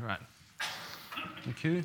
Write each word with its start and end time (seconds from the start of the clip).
All 0.00 0.06
right. 0.06 0.20
Thank 1.44 1.64
you. 1.64 1.84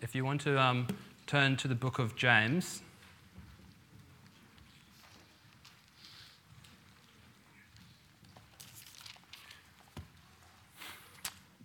If 0.00 0.14
you 0.14 0.24
want 0.24 0.40
to 0.42 0.58
um, 0.58 0.86
turn 1.26 1.56
to 1.58 1.68
the 1.68 1.74
book 1.74 1.98
of 1.98 2.16
James. 2.16 2.80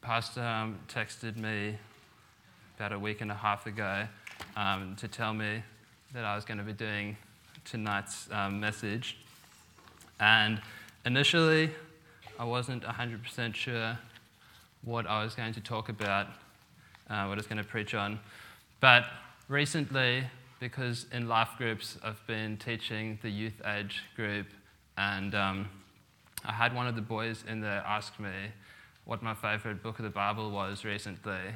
Pastor 0.02 0.41
um, 0.41 0.79
texted 0.89 1.38
me 1.38 1.77
about 2.77 2.91
a 2.91 3.00
week 3.00 3.21
and 3.21 3.32
a 3.32 3.36
half 3.36 3.68
ago 3.68 4.05
um, 4.57 4.98
to 4.98 5.07
tell 5.07 5.34
me 5.34 5.64
that 6.14 6.25
I 6.25 6.36
was 6.36 6.43
going 6.43 6.57
to 6.57 6.64
be 6.64 6.73
doing 6.73 7.16
tonight's 7.64 8.27
um, 8.32 8.59
message. 8.59 9.18
And 10.20 10.61
initially, 11.05 11.71
I 12.38 12.43
wasn't 12.43 12.84
100% 12.84 13.55
sure 13.55 13.98
what 14.84 15.07
I 15.07 15.23
was 15.23 15.36
going 15.36 15.54
to 15.54 15.62
talk 15.62 15.90
about, 15.90 16.27
uh, 17.09 17.26
what 17.26 17.34
I 17.34 17.35
was 17.35 17.48
going 17.48 17.58
to 17.58 17.63
preach 17.63 17.94
on. 17.94 18.20
But 18.80 19.05
recently, 19.48 20.23
because 20.59 21.05
in 21.12 21.27
life 21.27 21.49
groups, 21.58 21.98
I've 22.04 22.26
been 22.27 22.58
teaching 22.58 23.20
the 23.21 23.30
youth 23.30 23.62
age 23.66 24.04
group, 24.16 24.48
and 24.98 25.35
um, 25.35 25.70
I 26.45 26.52
had 26.52 26.73
one 26.73 26.88
of 26.88 26.95
the 26.95 27.02
boys 27.02 27.44
in 27.48 27.62
there 27.62 27.84
ask 27.85 28.20
me 28.20 28.32
what 29.05 29.21
my 29.21 29.34
favorite 29.34 29.82
book 29.82 29.99
of 29.99 30.04
the 30.04 30.12
Bible 30.12 30.52
was 30.52 30.84
recently. 30.84 31.55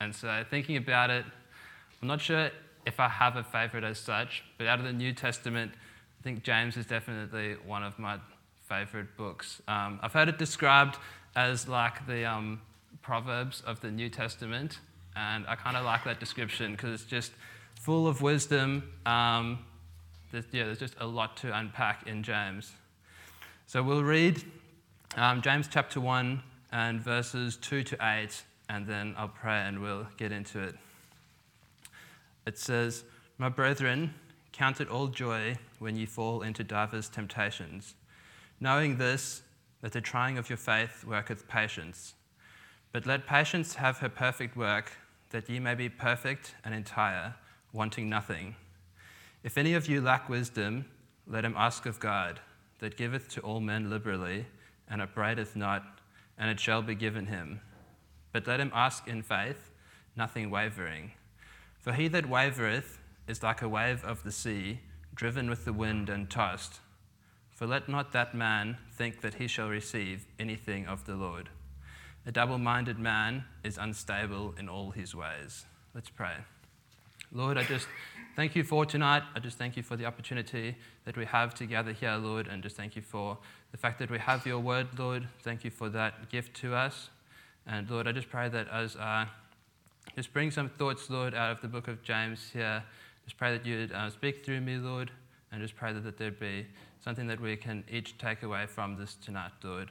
And 0.00 0.14
so, 0.14 0.44
thinking 0.48 0.76
about 0.76 1.10
it, 1.10 1.24
I'm 2.00 2.08
not 2.08 2.20
sure 2.20 2.50
if 2.86 3.00
I 3.00 3.08
have 3.08 3.36
a 3.36 3.44
favorite 3.44 3.84
as 3.84 3.98
such, 3.98 4.44
but 4.56 4.66
out 4.66 4.78
of 4.78 4.84
the 4.84 4.92
New 4.92 5.12
Testament, 5.12 5.72
I 5.74 6.22
think 6.22 6.42
James 6.42 6.76
is 6.76 6.86
definitely 6.86 7.56
one 7.66 7.82
of 7.82 7.98
my 7.98 8.18
favorite 8.68 9.16
books. 9.16 9.62
Um, 9.68 9.98
I've 10.02 10.12
heard 10.12 10.28
it 10.28 10.38
described 10.38 10.98
as 11.36 11.68
like 11.68 12.06
the 12.06 12.24
um, 12.24 12.60
Proverbs 13.02 13.62
of 13.66 13.80
the 13.80 13.90
New 13.90 14.08
Testament, 14.08 14.78
and 15.16 15.46
I 15.46 15.54
kind 15.54 15.76
of 15.76 15.84
like 15.84 16.04
that 16.04 16.20
description 16.20 16.72
because 16.72 17.00
it's 17.00 17.10
just 17.10 17.32
full 17.74 18.06
of 18.06 18.22
wisdom. 18.22 18.82
Um, 19.06 19.60
there's, 20.32 20.44
yeah, 20.52 20.64
there's 20.64 20.78
just 20.78 20.94
a 21.00 21.06
lot 21.06 21.36
to 21.38 21.56
unpack 21.56 22.06
in 22.06 22.22
James. 22.22 22.72
So 23.66 23.82
we'll 23.82 24.04
read 24.04 24.42
um, 25.16 25.42
James 25.42 25.68
chapter 25.70 26.00
1 26.00 26.42
and 26.72 27.00
verses 27.00 27.56
2 27.56 27.82
to 27.84 27.96
8, 28.00 28.42
and 28.68 28.86
then 28.86 29.14
I'll 29.16 29.28
pray 29.28 29.60
and 29.60 29.80
we'll 29.80 30.06
get 30.16 30.32
into 30.32 30.60
it. 30.60 30.74
It 32.46 32.58
says, 32.58 33.04
My 33.38 33.48
brethren, 33.48 34.14
count 34.52 34.80
it 34.80 34.88
all 34.88 35.08
joy 35.08 35.56
when 35.78 35.96
you 35.96 36.06
fall 36.06 36.42
into 36.42 36.64
divers 36.64 37.08
temptations 37.08 37.94
knowing 38.60 38.96
this, 38.96 39.42
that 39.80 39.92
the 39.92 40.00
trying 40.00 40.38
of 40.38 40.50
your 40.50 40.56
faith 40.56 41.04
worketh 41.04 41.48
patience. 41.48 42.14
But 42.92 43.06
let 43.06 43.26
patience 43.26 43.74
have 43.74 43.98
her 43.98 44.08
perfect 44.08 44.56
work, 44.56 44.92
that 45.30 45.48
ye 45.48 45.60
may 45.60 45.74
be 45.74 45.88
perfect 45.88 46.54
and 46.64 46.74
entire, 46.74 47.34
wanting 47.72 48.08
nothing. 48.08 48.56
If 49.44 49.58
any 49.58 49.74
of 49.74 49.88
you 49.88 50.00
lack 50.00 50.28
wisdom, 50.28 50.86
let 51.26 51.44
him 51.44 51.54
ask 51.56 51.86
of 51.86 52.00
God, 52.00 52.40
that 52.78 52.96
giveth 52.96 53.28
to 53.30 53.40
all 53.40 53.60
men 53.60 53.90
liberally, 53.90 54.46
and 54.90 55.02
upbraideth 55.02 55.54
not, 55.54 56.00
and 56.38 56.50
it 56.50 56.58
shall 56.58 56.82
be 56.82 56.94
given 56.94 57.26
him. 57.26 57.60
But 58.32 58.46
let 58.46 58.60
him 58.60 58.72
ask 58.74 59.06
in 59.06 59.22
faith, 59.22 59.70
nothing 60.16 60.50
wavering. 60.50 61.12
For 61.80 61.92
he 61.92 62.08
that 62.08 62.28
wavereth 62.28 62.98
is 63.26 63.42
like 63.42 63.62
a 63.62 63.68
wave 63.68 64.04
of 64.04 64.22
the 64.24 64.32
sea, 64.32 64.80
driven 65.14 65.48
with 65.50 65.64
the 65.64 65.72
wind 65.72 66.08
and 66.08 66.28
tossed. 66.28 66.80
For 67.58 67.66
let 67.66 67.88
not 67.88 68.12
that 68.12 68.36
man 68.36 68.76
think 68.92 69.20
that 69.22 69.34
he 69.34 69.48
shall 69.48 69.68
receive 69.68 70.28
anything 70.38 70.86
of 70.86 71.06
the 71.06 71.16
Lord. 71.16 71.48
A 72.24 72.30
double 72.30 72.56
minded 72.56 73.00
man 73.00 73.46
is 73.64 73.76
unstable 73.76 74.54
in 74.56 74.68
all 74.68 74.92
his 74.92 75.12
ways. 75.12 75.66
Let's 75.92 76.08
pray. 76.08 76.34
Lord, 77.32 77.58
I 77.58 77.64
just 77.64 77.88
thank 78.36 78.54
you 78.54 78.62
for 78.62 78.86
tonight. 78.86 79.24
I 79.34 79.40
just 79.40 79.58
thank 79.58 79.76
you 79.76 79.82
for 79.82 79.96
the 79.96 80.04
opportunity 80.04 80.76
that 81.04 81.16
we 81.16 81.24
have 81.24 81.52
to 81.56 81.66
gather 81.66 81.90
here, 81.90 82.14
Lord, 82.14 82.46
and 82.46 82.62
just 82.62 82.76
thank 82.76 82.94
you 82.94 83.02
for 83.02 83.36
the 83.72 83.76
fact 83.76 83.98
that 83.98 84.08
we 84.08 84.20
have 84.20 84.46
your 84.46 84.60
word, 84.60 84.96
Lord. 84.96 85.26
Thank 85.42 85.64
you 85.64 85.72
for 85.72 85.88
that 85.88 86.30
gift 86.30 86.54
to 86.60 86.76
us. 86.76 87.10
And 87.66 87.90
Lord, 87.90 88.06
I 88.06 88.12
just 88.12 88.30
pray 88.30 88.48
that 88.50 88.68
as 88.68 88.94
uh, 88.94 89.24
just 90.14 90.32
bring 90.32 90.52
some 90.52 90.68
thoughts, 90.68 91.10
Lord, 91.10 91.34
out 91.34 91.50
of 91.50 91.60
the 91.60 91.66
book 91.66 91.88
of 91.88 92.04
James 92.04 92.50
here, 92.52 92.84
just 93.24 93.36
pray 93.36 93.50
that 93.50 93.66
you'd 93.66 93.90
uh, 93.90 94.10
speak 94.10 94.44
through 94.44 94.60
me, 94.60 94.76
Lord, 94.76 95.10
and 95.52 95.62
just 95.62 95.76
pray 95.76 95.92
that, 95.92 96.18
there'd 96.18 96.38
be 96.38 96.66
something 97.00 97.26
that 97.26 97.40
we 97.40 97.56
can 97.56 97.84
each 97.90 98.18
take 98.18 98.42
away 98.42 98.66
from 98.66 98.96
this 98.96 99.14
tonight, 99.14 99.52
Lord. 99.62 99.90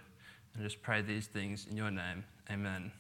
And 0.54 0.64
just 0.64 0.82
pray 0.82 1.02
these 1.02 1.28
things 1.28 1.68
in 1.70 1.78
your 1.78 1.92
name. 1.92 2.24
Amen. 2.52 2.92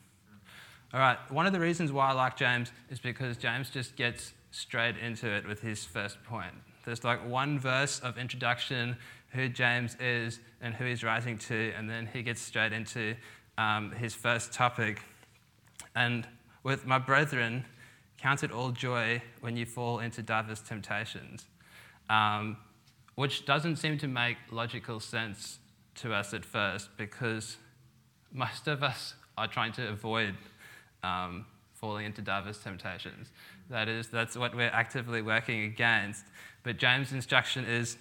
All 0.93 0.99
right, 0.99 1.17
one 1.29 1.45
of 1.45 1.53
the 1.53 1.59
reasons 1.59 1.91
why 1.91 2.09
I 2.09 2.13
like 2.13 2.37
James 2.37 2.71
is 2.89 2.99
because 2.99 3.35
James 3.35 3.69
just 3.69 3.95
gets 3.95 4.33
straight 4.51 4.97
into 4.97 5.27
it 5.27 5.47
with 5.47 5.61
his 5.61 5.83
first 5.83 6.23
point. 6.23 6.53
There's 6.85 7.03
like 7.03 7.27
one 7.27 7.59
verse 7.59 7.99
of 7.99 8.17
introduction, 8.17 8.95
who 9.29 9.49
James 9.49 9.97
is 9.99 10.39
and 10.61 10.73
who 10.73 10.85
he's 10.85 11.03
writing 11.03 11.37
to, 11.37 11.73
and 11.77 11.89
then 11.89 12.07
he 12.11 12.23
gets 12.23 12.41
straight 12.41 12.73
into 12.73 13.15
um, 13.57 13.91
his 13.91 14.15
first 14.15 14.53
topic. 14.53 15.01
And 15.95 16.27
with 16.63 16.85
my 16.85 16.99
brethren, 16.99 17.65
count 18.17 18.43
it 18.43 18.51
all 18.51 18.71
joy 18.71 19.21
when 19.41 19.57
you 19.57 19.65
fall 19.65 19.99
into 19.99 20.21
diverse 20.21 20.61
temptations. 20.61 21.45
Um, 22.09 22.57
which 23.15 23.45
doesn't 23.45 23.77
seem 23.77 23.97
to 23.97 24.07
make 24.07 24.37
logical 24.51 24.99
sense 24.99 25.57
to 25.95 26.13
us 26.13 26.35
at 26.35 26.45
first 26.45 26.89
because 26.97 27.57
most 28.31 28.67
of 28.67 28.83
us 28.83 29.15
are 29.37 29.47
trying 29.47 29.71
to 29.71 29.89
avoid 29.89 30.35
um, 31.03 31.45
falling 31.73 32.05
into 32.05 32.21
diverse 32.21 32.59
temptations. 32.59 33.31
That 33.71 33.87
is, 33.87 34.07
that's 34.07 34.37
what 34.37 34.55
we're 34.55 34.69
actively 34.69 35.23
working 35.23 35.63
against. 35.63 36.25
But 36.61 36.77
James' 36.77 37.11
instruction 37.11 37.65
is 37.65 37.97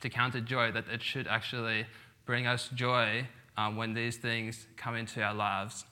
to 0.00 0.08
counter 0.08 0.40
joy, 0.40 0.70
that 0.72 0.84
it 0.92 1.02
should 1.02 1.26
actually 1.26 1.86
bring 2.24 2.46
us 2.46 2.68
joy 2.74 3.26
um, 3.56 3.76
when 3.76 3.94
these 3.94 4.16
things 4.16 4.66
come 4.76 4.94
into 4.94 5.22
our 5.22 5.34
lives. 5.34 5.84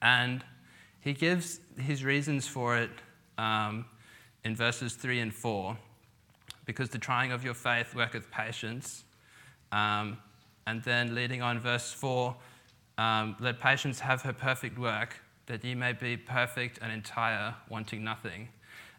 And 0.00 0.44
he 1.00 1.12
gives 1.12 1.60
his 1.78 2.04
reasons 2.04 2.46
for 2.46 2.78
it 2.78 2.90
um, 3.36 3.86
in 4.44 4.56
verses 4.56 4.94
3 4.94 5.20
and 5.20 5.34
4 5.34 5.76
because 6.64 6.90
the 6.90 6.98
trying 6.98 7.32
of 7.32 7.44
your 7.44 7.54
faith 7.54 7.94
worketh 7.94 8.30
patience. 8.30 9.04
Um, 9.72 10.18
and 10.66 10.82
then 10.82 11.14
leading 11.14 11.42
on, 11.42 11.60
verse 11.60 11.92
4 11.92 12.34
um, 12.96 13.36
let 13.40 13.60
patience 13.60 14.00
have 14.00 14.22
her 14.22 14.32
perfect 14.32 14.78
work, 14.78 15.20
that 15.46 15.64
ye 15.64 15.74
may 15.74 15.92
be 15.92 16.16
perfect 16.16 16.78
and 16.80 16.92
entire, 16.92 17.54
wanting 17.68 18.04
nothing. 18.04 18.48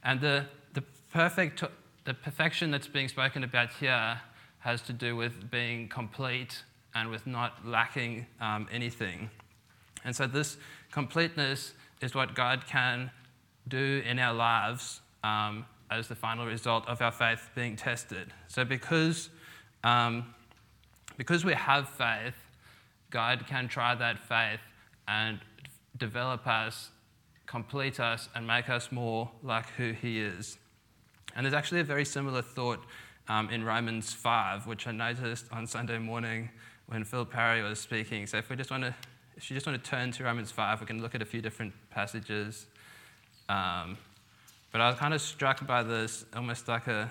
And 0.03 0.19
the, 0.19 0.45
the, 0.73 0.83
perfect, 1.13 1.63
the 2.03 2.13
perfection 2.13 2.71
that's 2.71 2.87
being 2.87 3.07
spoken 3.07 3.43
about 3.43 3.71
here 3.71 4.19
has 4.59 4.81
to 4.81 4.93
do 4.93 5.15
with 5.15 5.49
being 5.49 5.87
complete 5.87 6.63
and 6.93 7.09
with 7.09 7.25
not 7.25 7.65
lacking 7.65 8.25
um, 8.41 8.67
anything. 8.71 9.29
And 10.03 10.15
so, 10.15 10.27
this 10.27 10.57
completeness 10.91 11.73
is 12.01 12.13
what 12.13 12.35
God 12.35 12.65
can 12.67 13.11
do 13.67 14.03
in 14.05 14.19
our 14.19 14.33
lives 14.33 15.01
um, 15.23 15.65
as 15.91 16.07
the 16.07 16.16
final 16.16 16.46
result 16.46 16.88
of 16.88 17.01
our 17.01 17.12
faith 17.12 17.50
being 17.56 17.75
tested. 17.75 18.34
So, 18.47 18.66
because, 18.66 19.29
um, 19.84 20.34
because 21.18 21.46
we 21.46 21.53
have 21.53 21.90
faith, 21.90 22.35
God 23.12 23.46
can 23.47 23.68
try 23.68 23.95
that 23.95 24.19
faith 24.19 24.59
and 25.07 25.40
develop 25.97 26.47
us, 26.47 26.90
complete 27.45 28.00
us, 28.00 28.29
and 28.35 28.45
make 28.47 28.69
us 28.69 28.91
more 28.91 29.29
like 29.44 29.69
who 29.72 29.91
He 29.91 30.19
is. 30.19 30.57
And 31.35 31.45
there's 31.45 31.53
actually 31.53 31.81
a 31.81 31.85
very 31.85 32.06
similar 32.06 32.41
thought 32.41 32.84
um, 33.28 33.50
in 33.50 33.63
Romans 33.63 34.13
5, 34.13 34.68
which 34.68 34.88
I 34.88 34.91
noticed 34.91 35.45
on 35.51 35.68
Sunday 35.68 35.97
morning 35.97 36.50
when 36.88 37.03
Phil 37.03 37.25
Parry 37.25 37.62
was 37.62 37.79
speaking. 37.79 38.28
So, 38.28 38.38
if 38.38 38.50
we 38.50 38.56
just 38.56 38.72
want 38.72 38.84
to, 38.84 38.95
if 39.38 39.50
you 39.50 39.56
just 39.56 39.68
want 39.68 39.81
to 39.81 39.90
turn 39.90 40.12
to 40.13 40.24
Romans 40.24 40.51
5, 40.51 40.81
we 40.81 40.88
can 40.88 41.01
look 41.01 41.13
at 41.13 41.21
a 41.21 41.25
few 41.25 41.42
different 41.42 41.74
passages. 41.92 42.65
Um, 43.50 43.98
but 44.75 44.81
I 44.81 44.89
was 44.89 45.00
kind 45.00 45.13
of 45.13 45.22
struck 45.22 45.66
by 45.66 45.83
this, 45.83 46.25
almost 46.36 46.68
like 46.68 46.88
a 46.88 47.10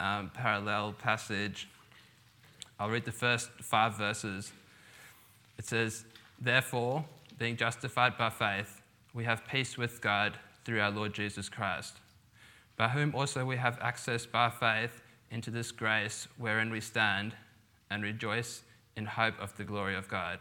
um, 0.00 0.32
parallel 0.34 0.94
passage. 0.94 1.68
I'll 2.76 2.90
read 2.90 3.04
the 3.04 3.12
first 3.12 3.50
five 3.62 3.96
verses. 3.96 4.50
It 5.56 5.64
says, 5.64 6.06
Therefore, 6.40 7.04
being 7.38 7.56
justified 7.56 8.18
by 8.18 8.30
faith, 8.30 8.82
we 9.14 9.22
have 9.22 9.46
peace 9.46 9.78
with 9.78 10.00
God 10.00 10.36
through 10.64 10.80
our 10.80 10.90
Lord 10.90 11.14
Jesus 11.14 11.48
Christ, 11.48 11.98
by 12.76 12.88
whom 12.88 13.14
also 13.14 13.44
we 13.44 13.58
have 13.58 13.78
access 13.80 14.26
by 14.26 14.50
faith 14.50 15.00
into 15.30 15.52
this 15.52 15.70
grace 15.70 16.26
wherein 16.36 16.68
we 16.68 16.80
stand 16.80 17.36
and 17.90 18.02
rejoice 18.02 18.62
in 18.96 19.06
hope 19.06 19.38
of 19.38 19.56
the 19.56 19.62
glory 19.62 19.94
of 19.94 20.08
God. 20.08 20.40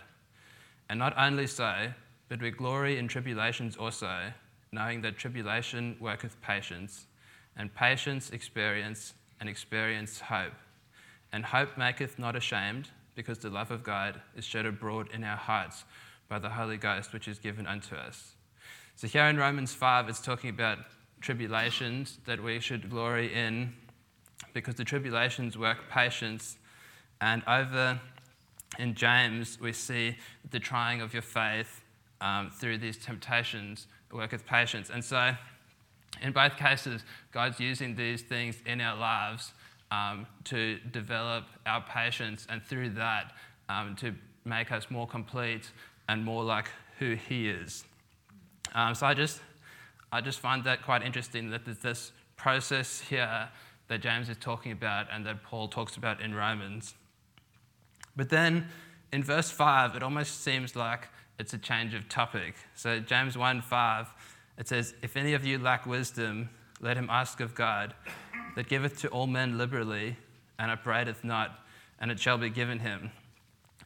And 0.89 0.97
not 0.97 1.13
only 1.19 1.45
so, 1.45 1.93
but 2.29 2.41
we 2.41 2.49
glory 2.49 2.97
in 2.97 3.07
tribulations 3.07 3.77
also 3.77 4.33
knowing 4.73 5.01
that 5.01 5.17
tribulation 5.17 5.95
worketh 5.99 6.41
patience, 6.41 7.05
and 7.55 7.73
patience 7.73 8.31
experience, 8.31 9.13
and 9.39 9.47
experience 9.47 10.19
hope. 10.19 10.53
And 11.31 11.45
hope 11.45 11.77
maketh 11.77 12.17
not 12.17 12.35
ashamed, 12.35 12.89
because 13.15 13.37
the 13.37 13.49
love 13.49 13.71
of 13.71 13.83
God 13.83 14.21
is 14.35 14.43
shed 14.43 14.65
abroad 14.65 15.09
in 15.13 15.23
our 15.23 15.37
hearts 15.37 15.85
by 16.27 16.39
the 16.39 16.49
Holy 16.49 16.77
Ghost, 16.77 17.13
which 17.13 17.27
is 17.27 17.37
given 17.37 17.67
unto 17.67 17.95
us. 17.95 18.33
So 18.95 19.07
here 19.07 19.25
in 19.25 19.37
Romans 19.37 19.73
5, 19.73 20.09
it's 20.09 20.21
talking 20.21 20.49
about 20.49 20.79
tribulations 21.21 22.19
that 22.25 22.41
we 22.41 22.59
should 22.59 22.89
glory 22.89 23.33
in 23.33 23.73
because 24.53 24.75
the 24.75 24.83
tribulations 24.83 25.57
work 25.57 25.89
patience. 25.89 26.57
And 27.21 27.43
over 27.47 27.99
in 28.77 28.93
James, 28.93 29.59
we 29.59 29.73
see 29.73 30.17
the 30.49 30.59
trying 30.59 31.01
of 31.01 31.13
your 31.13 31.21
faith 31.21 31.83
um, 32.21 32.49
through 32.51 32.79
these 32.79 32.97
temptations 32.97 33.87
worketh 34.13 34.45
patience. 34.45 34.89
And 34.89 35.03
so, 35.03 35.35
in 36.21 36.31
both 36.31 36.57
cases, 36.57 37.03
God's 37.31 37.59
using 37.59 37.95
these 37.95 38.21
things 38.21 38.55
in 38.65 38.81
our 38.81 38.97
lives 38.97 39.53
um, 39.91 40.25
to 40.45 40.79
develop 40.91 41.45
our 41.65 41.81
patience, 41.81 42.47
and 42.49 42.63
through 42.63 42.91
that, 42.91 43.33
um, 43.69 43.95
to 43.97 44.13
make 44.45 44.71
us 44.71 44.89
more 44.89 45.07
complete 45.07 45.71
and 46.09 46.23
more 46.23 46.43
like 46.43 46.69
who 46.99 47.15
He 47.15 47.49
is. 47.49 47.83
Um, 48.73 48.95
so 48.95 49.05
I 49.05 49.13
just, 49.13 49.41
I 50.11 50.21
just 50.21 50.39
find 50.39 50.63
that 50.63 50.83
quite 50.83 51.03
interesting 51.03 51.49
that 51.51 51.65
there's 51.65 51.77
this 51.77 52.11
process 52.35 52.99
here 52.99 53.49
that 53.87 54.01
James 54.01 54.29
is 54.29 54.37
talking 54.39 54.71
about 54.71 55.07
and 55.11 55.25
that 55.25 55.43
Paul 55.43 55.67
talks 55.67 55.97
about 55.97 56.21
in 56.21 56.33
Romans. 56.33 56.95
But 58.15 58.29
then 58.29 58.67
in 59.11 59.23
verse 59.23 59.51
5, 59.51 59.95
it 59.95 60.03
almost 60.03 60.43
seems 60.43 60.75
like 60.75 61.07
it's 61.39 61.53
a 61.53 61.57
change 61.57 61.93
of 61.93 62.07
topic. 62.09 62.55
So, 62.75 62.99
James 62.99 63.37
1 63.37 63.61
5, 63.61 64.07
it 64.57 64.67
says, 64.67 64.93
If 65.01 65.17
any 65.17 65.33
of 65.33 65.45
you 65.45 65.57
lack 65.57 65.85
wisdom, 65.85 66.49
let 66.79 66.97
him 66.97 67.09
ask 67.09 67.39
of 67.39 67.55
God, 67.55 67.93
that 68.55 68.67
giveth 68.67 68.99
to 69.01 69.07
all 69.09 69.27
men 69.27 69.57
liberally, 69.57 70.17
and 70.59 70.69
upbraideth 70.69 71.23
not, 71.23 71.59
and 71.99 72.11
it 72.11 72.19
shall 72.19 72.37
be 72.37 72.49
given 72.49 72.79
him. 72.79 73.11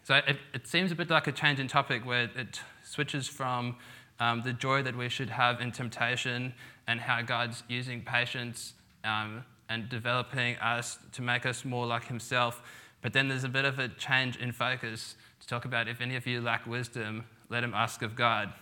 So, 0.04 0.16
it, 0.16 0.38
it 0.54 0.68
seems 0.68 0.92
a 0.92 0.96
bit 0.96 1.10
like 1.10 1.28
a 1.28 1.32
change 1.32 1.60
in 1.60 1.68
topic 1.68 2.06
where 2.06 2.30
it 2.36 2.62
switches 2.84 3.28
from 3.28 3.78
um, 4.20 4.42
the 4.42 4.54
joy 4.54 4.84
that 4.84 4.96
we 4.96 5.10
should 5.10 5.30
have 5.30 5.62
in 5.62 5.72
temptation 5.72 6.54
and 6.88 7.00
how 7.00 7.22
God's 7.22 7.64
using 7.68 8.02
patience 8.02 8.74
um, 9.04 9.44
and 9.70 9.90
developing 9.90 10.56
us 10.58 10.98
to 11.14 11.22
make 11.22 11.46
us 11.46 11.66
more 11.66 11.86
like 11.86 12.06
Himself. 12.06 12.62
But 13.02 13.14
then 13.14 13.28
there's 13.28 13.44
a 13.44 13.50
bit 13.50 13.66
of 13.66 13.80
a 13.80 13.88
change 13.88 14.38
in 14.38 14.52
focus 14.52 15.16
to 15.40 15.48
talk 15.48 15.66
about 15.66 15.88
if 15.88 16.02
any 16.02 16.16
of 16.16 16.26
you 16.26 16.42
lack 16.42 16.66
wisdom, 16.66 17.26
let 17.50 17.64
him 17.64 17.74
ask 17.74 18.02
of 18.02 18.16
God. 18.16 18.54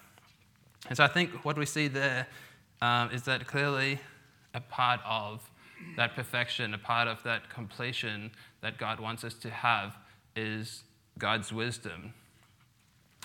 And 0.87 0.97
so 0.97 1.03
I 1.03 1.07
think 1.07 1.43
what 1.43 1.57
we 1.57 1.65
see 1.65 1.87
there 1.87 2.27
um, 2.81 3.11
is 3.11 3.23
that 3.23 3.47
clearly 3.47 3.99
a 4.53 4.61
part 4.61 4.99
of 5.05 5.49
that 5.97 6.15
perfection, 6.15 6.73
a 6.73 6.77
part 6.77 7.07
of 7.07 7.21
that 7.23 7.49
completion 7.49 8.31
that 8.61 8.77
God 8.77 8.99
wants 8.99 9.23
us 9.23 9.33
to 9.35 9.49
have 9.49 9.97
is 10.35 10.83
God's 11.17 11.51
wisdom. 11.51 12.13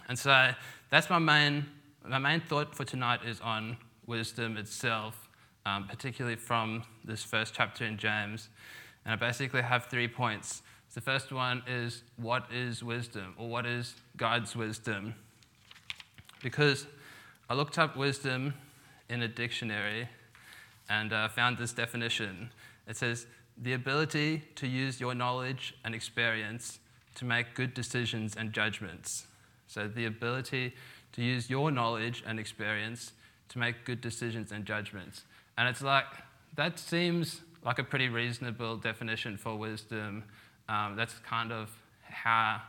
And 0.09 0.19
so 0.19 0.51
that's 0.91 1.11
my 1.11 1.19
main, 1.19 1.67
my 2.07 2.19
main 2.19 2.41
thought 2.41 2.75
for 2.75 2.85
tonight 2.85 3.21
is 3.25 3.41
on 3.41 3.77
wisdom 4.07 4.57
itself, 4.57 5.29
um, 5.67 5.87
particularly 5.87 6.37
from 6.37 6.83
this 7.05 7.23
first 7.23 7.55
chapter 7.55 7.85
in 7.85 7.97
James. 7.97 8.49
And 9.05 9.13
I 9.13 9.17
basically 9.17 9.63
have 9.63 9.87
three 9.87 10.09
points. 10.09 10.63
The 10.95 11.01
first 11.01 11.31
one 11.31 11.63
is 11.69 12.03
what 12.17 12.47
is 12.53 12.83
wisdom, 12.83 13.35
or 13.39 13.49
what 13.49 13.65
is 13.65 13.95
God's 14.17 14.57
wisdom? 14.57 15.15
Because 16.43 16.87
I 17.49 17.55
looked 17.55 17.79
up 17.79 17.97
wisdom 17.97 18.55
in 19.09 19.23
a 19.23 19.29
dictionary 19.29 20.09
and 20.89 21.13
uh, 21.13 21.29
found 21.29 21.59
this 21.59 21.73
definition. 21.73 22.51
It 22.87 22.97
says, 22.97 23.27
the 23.57 23.75
ability 23.75 24.43
to 24.57 24.67
use 24.67 25.01
your 25.01 25.15
knowledge 25.15 25.75
and 25.85 25.95
experience 25.95 26.79
to 27.17 27.25
make 27.25 27.55
good 27.55 27.75
decisions 27.75 28.37
and 28.37 28.53
judgments. 28.53 29.27
So, 29.67 29.87
the 29.87 30.07
ability 30.07 30.75
to 31.13 31.23
use 31.23 31.51
your 31.51 31.71
knowledge 31.71 32.25
and 32.27 32.41
experience 32.41 33.13
to 33.51 33.59
make 33.59 33.85
good 33.85 34.01
decisions 34.01 34.53
and 34.53 34.65
judgments. 34.65 35.25
And 35.59 35.69
it's 35.69 35.83
like, 35.83 36.07
that 36.57 36.79
seems 36.79 37.43
like 37.65 37.79
a 37.79 37.85
pretty 37.85 38.09
reasonable 38.09 38.77
definition 38.77 39.37
for 39.37 39.57
wisdom 39.57 40.25
um, 40.71 40.95
that's 40.95 41.15
kind 41.19 41.53
of 41.53 41.69
how 42.03 42.61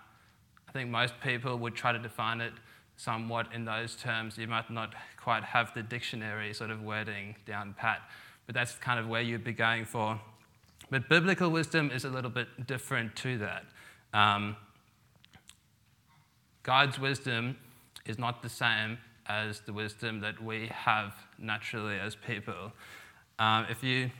I 0.67 0.71
think 0.71 0.89
most 0.89 1.13
people 1.23 1.57
would 1.59 1.75
try 1.75 1.91
to 1.91 1.99
define 1.99 2.41
it 2.41 2.53
somewhat 3.01 3.47
in 3.53 3.65
those 3.65 3.95
terms. 3.95 4.37
You 4.37 4.47
might 4.47 4.69
not 4.69 4.93
quite 5.17 5.43
have 5.43 5.73
the 5.73 5.81
dictionary 5.81 6.53
sort 6.53 6.69
of 6.69 6.83
wording 6.83 7.35
down 7.47 7.73
pat, 7.77 8.01
but 8.45 8.53
that's 8.53 8.75
kind 8.75 8.99
of 8.99 9.07
where 9.07 9.21
you'd 9.21 9.43
be 9.43 9.53
going 9.53 9.85
for. 9.85 10.19
But 10.91 11.09
biblical 11.09 11.49
wisdom 11.49 11.89
is 11.89 12.05
a 12.05 12.09
little 12.09 12.29
bit 12.29 12.67
different 12.67 13.15
to 13.17 13.39
that. 13.39 13.63
Um, 14.13 14.55
God's 16.63 16.99
wisdom 16.99 17.57
is 18.05 18.19
not 18.19 18.43
the 18.43 18.49
same 18.49 18.99
as 19.25 19.61
the 19.61 19.73
wisdom 19.73 20.19
that 20.19 20.43
we 20.43 20.67
have 20.67 21.13
naturally 21.39 21.97
as 21.97 22.15
people. 22.15 22.71
Um, 23.39 23.65
if 23.69 23.83
you 23.83 24.11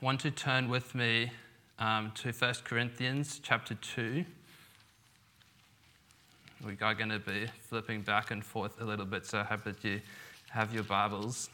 want 0.00 0.20
to 0.20 0.30
turn 0.30 0.68
with 0.68 0.94
me 0.94 1.30
um, 1.78 2.12
to 2.16 2.32
1 2.32 2.54
Corinthians 2.64 3.40
chapter 3.42 3.74
2. 3.74 4.24
We 6.66 6.76
are 6.80 6.94
going 6.94 7.10
to 7.10 7.20
be 7.20 7.46
flipping 7.68 8.02
back 8.02 8.32
and 8.32 8.44
forth 8.44 8.80
a 8.80 8.84
little 8.84 9.06
bit, 9.06 9.24
so 9.24 9.38
I 9.38 9.44
hope 9.44 9.62
that 9.62 9.84
you 9.84 10.00
have 10.50 10.74
your 10.74 10.82
Bibles. 10.82 11.50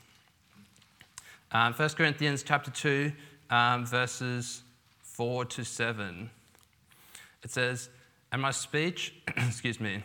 Um, 1.53 1.75
1 1.75 1.89
Corinthians 1.91 2.43
chapter 2.43 2.71
2, 2.71 3.13
um, 3.51 3.85
verses 3.85 4.63
4 5.03 5.45
to 5.45 5.63
7. 5.63 6.31
It 7.43 7.51
says, 7.51 7.91
And 8.33 8.41
my 8.41 8.51
speech, 8.51 9.13
excuse 9.37 9.79
me, 9.79 10.03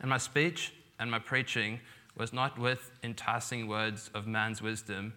and 0.00 0.08
my 0.08 0.16
speech 0.16 0.72
and 0.98 1.10
my 1.10 1.18
preaching 1.18 1.80
was 2.16 2.32
not 2.32 2.58
with 2.58 2.92
enticing 3.02 3.68
words 3.68 4.08
of 4.14 4.26
man's 4.26 4.62
wisdom, 4.62 5.12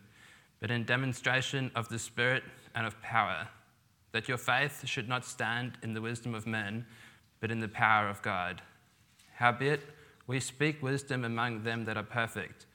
but 0.60 0.70
in 0.70 0.84
demonstration 0.84 1.72
of 1.76 1.88
the 1.88 2.00
Spirit 2.00 2.44
and 2.76 2.86
of 2.86 3.02
power 3.02 3.48
that 4.12 4.28
your 4.28 4.38
faith 4.38 4.86
should 4.86 5.08
not 5.08 5.24
stand 5.24 5.78
in 5.82 5.94
the 5.94 6.02
wisdom 6.02 6.36
of 6.36 6.46
men, 6.46 6.86
but 7.40 7.52
in 7.52 7.62
the 7.62 7.68
power 7.70 8.10
of 8.10 8.22
God. 8.22 8.62
Howbeit, 9.38 9.82
we 10.26 10.40
speak 10.40 10.82
wisdom 10.82 11.24
among 11.24 11.62
them 11.62 11.86
that 11.86 11.96
are 11.96 12.04
perfect, 12.04 12.66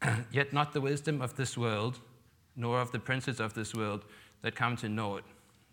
yet 0.32 0.52
not 0.52 0.72
the 0.72 0.80
wisdom 0.80 1.20
of 1.20 1.34
this 1.34 1.58
world, 1.58 1.98
nor 2.54 2.80
of 2.80 2.92
the 2.92 3.00
princes 3.00 3.40
of 3.40 3.54
this 3.54 3.74
world 3.74 4.04
that 4.42 4.54
come 4.54 4.76
to 4.76 4.88
naught. 4.88 5.24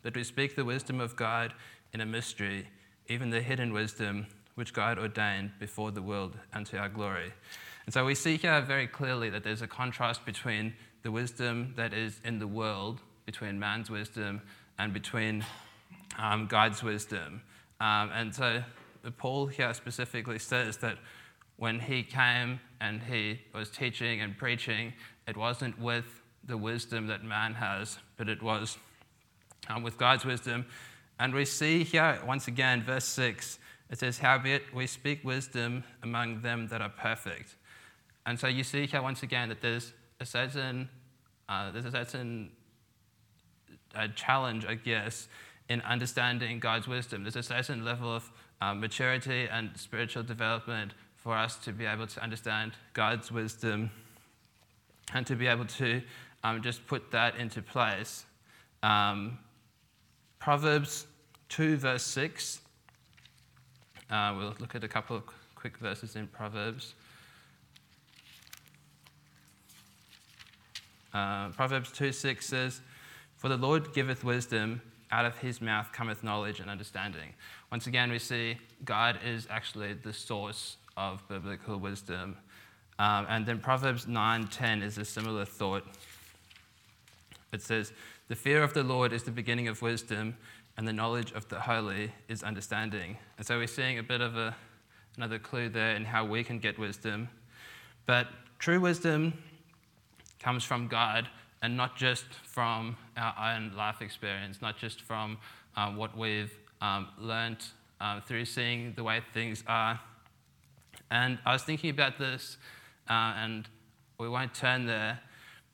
But 0.02 0.16
we 0.16 0.24
speak 0.24 0.56
the 0.56 0.66
wisdom 0.66 1.00
of 1.00 1.16
God 1.16 1.54
in 1.94 2.02
a 2.02 2.06
mystery, 2.06 2.68
even 3.08 3.30
the 3.30 3.42
hidden 3.42 3.74
wisdom 3.74 4.26
which 4.56 4.74
God 4.74 4.98
ordained 4.98 5.52
before 5.60 5.92
the 5.92 6.02
world 6.02 6.36
unto 6.52 6.78
our 6.78 6.90
glory. 6.90 7.32
And 7.86 7.94
so 7.94 8.04
we 8.04 8.16
see 8.16 8.38
here 8.38 8.60
very 8.62 8.88
clearly 8.88 9.30
that 9.30 9.44
there's 9.44 9.62
a 9.62 9.68
contrast 9.68 10.26
between 10.26 10.74
the 11.04 11.12
wisdom 11.12 11.74
that 11.76 11.94
is 11.94 12.20
in 12.26 12.40
the 12.40 12.48
world, 12.48 13.02
between 13.28 13.60
man's 13.60 13.92
wisdom 13.92 14.42
and 14.80 14.94
between 14.94 15.46
um, 16.18 16.48
God's 16.48 16.82
wisdom. 16.82 17.44
Um, 17.80 18.10
and 18.14 18.34
so 18.34 18.64
Paul 19.12 19.48
here 19.48 19.74
specifically 19.74 20.40
says 20.40 20.78
that 20.78 20.98
when 21.58 21.80
he 21.80 22.04
came 22.04 22.60
and 22.80 23.02
he 23.04 23.42
was 23.54 23.70
teaching 23.70 24.22
and 24.22 24.38
preaching, 24.38 24.94
it 25.28 25.36
wasn't 25.36 25.78
with 25.80 26.22
the 26.44 26.58
wisdom 26.58 27.08
that 27.08 27.24
man 27.24 27.54
has, 27.54 28.00
but 28.18 28.30
it 28.30 28.42
was 28.42 28.78
um, 29.70 29.84
with 29.84 29.98
God's 29.98 30.26
wisdom. 30.26 30.66
And 31.20 31.34
we 31.34 31.46
see 31.46 31.84
here, 31.84 32.20
once 32.26 32.48
again, 32.48 32.82
verse 32.82 33.06
6, 33.06 33.60
it 33.90 34.00
says, 34.00 34.20
Howbeit 34.20 34.74
we 34.74 34.88
speak 34.88 35.24
wisdom 35.24 35.84
among 36.02 36.42
them 36.42 36.68
that 36.70 36.82
are 36.82 36.90
perfect. 36.90 37.56
And 38.26 38.40
so 38.40 38.48
you 38.48 38.64
see 38.64 38.86
here, 38.86 39.02
once 39.02 39.24
again, 39.24 39.50
that 39.50 39.62
there's 39.62 39.94
a 40.20 40.26
certain, 40.26 40.90
uh, 41.50 41.72
there's 41.72 41.86
a 41.86 41.92
certain 41.92 42.52
a 43.96 44.08
challenge, 44.08 44.66
I 44.66 44.76
guess, 44.76 45.28
in 45.68 45.82
understanding 45.82 46.60
God's 46.60 46.88
wisdom. 46.88 47.24
There's 47.24 47.36
a 47.36 47.44
certain 47.44 47.86
level 47.86 48.14
of 48.14 48.30
um, 48.62 48.80
maturity 48.80 49.48
and 49.52 49.72
spiritual 49.76 50.24
development 50.24 50.94
for 51.18 51.36
us 51.36 51.58
to 51.58 51.72
be 51.72 51.86
able 51.86 52.08
to 52.08 52.24
understand 52.24 52.74
God's 52.94 53.32
wisdom 53.32 53.92
and 55.14 55.26
to 55.28 55.36
be 55.36 55.48
able 55.48 55.66
to 55.66 56.02
um, 56.44 56.62
just 56.62 56.86
put 56.88 57.12
that 57.12 57.36
into 57.38 57.62
place. 57.62 58.26
Um, 58.84 59.40
Proverbs 60.40 61.08
2, 61.50 61.78
verse 61.78 62.04
6. 62.04 62.62
Uh, 64.10 64.34
we'll 64.38 64.56
look 64.60 64.76
at 64.76 64.84
a 64.84 64.88
couple 64.88 65.16
of 65.16 65.24
quick 65.56 65.78
verses 65.78 66.16
in 66.16 66.28
Proverbs. 66.28 66.94
Uh, 71.14 71.50
Proverbs 71.50 71.92
2 71.92 72.12
6 72.12 72.46
says, 72.46 72.82
for 73.40 73.48
the 73.48 73.58
Lord 73.58 73.94
giveth 73.94 74.26
wisdom, 74.26 74.82
out 75.12 75.26
of 75.26 75.38
his 75.38 75.62
mouth 75.62 75.92
cometh 75.92 76.24
knowledge 76.24 76.60
and 76.60 76.70
understanding. 76.70 77.34
Once 77.72 77.88
again, 77.88 78.12
we 78.12 78.20
see 78.20 78.58
God 78.86 79.20
is 79.26 79.48
actually 79.50 79.94
the 79.94 80.14
source 80.14 80.78
of 80.98 81.28
biblical 81.28 81.78
wisdom. 81.78 82.38
Um, 83.00 83.26
and 83.30 83.46
then 83.46 83.60
Proverbs 83.60 84.06
9:10 84.06 84.84
is 84.84 84.98
a 84.98 85.06
similar 85.06 85.46
thought. 85.46 85.86
It 87.52 87.62
says, 87.62 87.94
"The 88.28 88.36
fear 88.36 88.62
of 88.62 88.74
the 88.74 88.84
Lord 88.84 89.14
is 89.14 89.24
the 89.24 89.32
beginning 89.32 89.68
of 89.68 89.82
wisdom, 89.82 90.38
and 90.78 90.88
the 90.88 90.94
knowledge 90.94 91.32
of 91.32 91.48
the 91.50 91.62
holy 91.62 92.12
is 92.28 92.44
understanding." 92.44 93.18
And 93.38 93.48
so 93.48 93.58
we're 93.58 93.68
seeing 93.68 93.98
a 93.98 94.04
bit 94.04 94.22
of 94.22 94.38
a, 94.38 94.56
another 95.16 95.40
clue 95.40 95.70
there 95.70 95.96
in 95.96 96.06
how 96.06 96.26
we 96.26 96.44
can 96.44 96.60
get 96.60 96.78
wisdom. 96.78 97.30
But 98.06 98.28
true 98.60 98.80
wisdom 98.80 99.42
comes 100.40 100.64
from 100.64 100.88
God 100.88 101.30
and 101.62 101.76
not 101.76 101.96
just 101.96 102.26
from 102.44 102.96
our 103.18 103.56
own 103.56 103.74
life 103.76 104.02
experience, 104.02 104.62
not 104.62 104.78
just 104.78 105.02
from 105.02 105.38
um, 105.76 105.96
what 105.98 106.18
we've 106.18 106.54
um, 106.82 107.08
learned 107.20 107.64
um, 108.02 108.22
through 108.22 108.46
seeing 108.46 108.94
the 108.94 109.04
way 109.04 109.22
things 109.34 109.64
are. 109.68 110.00
And 111.12 111.40
I 111.46 111.54
was 111.54 111.64
thinking 111.64 111.90
about 111.90 112.18
this, 112.18 112.58
uh, 113.10 113.34
and 113.38 113.68
we 114.20 114.30
won't 114.30 114.54
turn 114.54 114.86
there, 114.86 115.20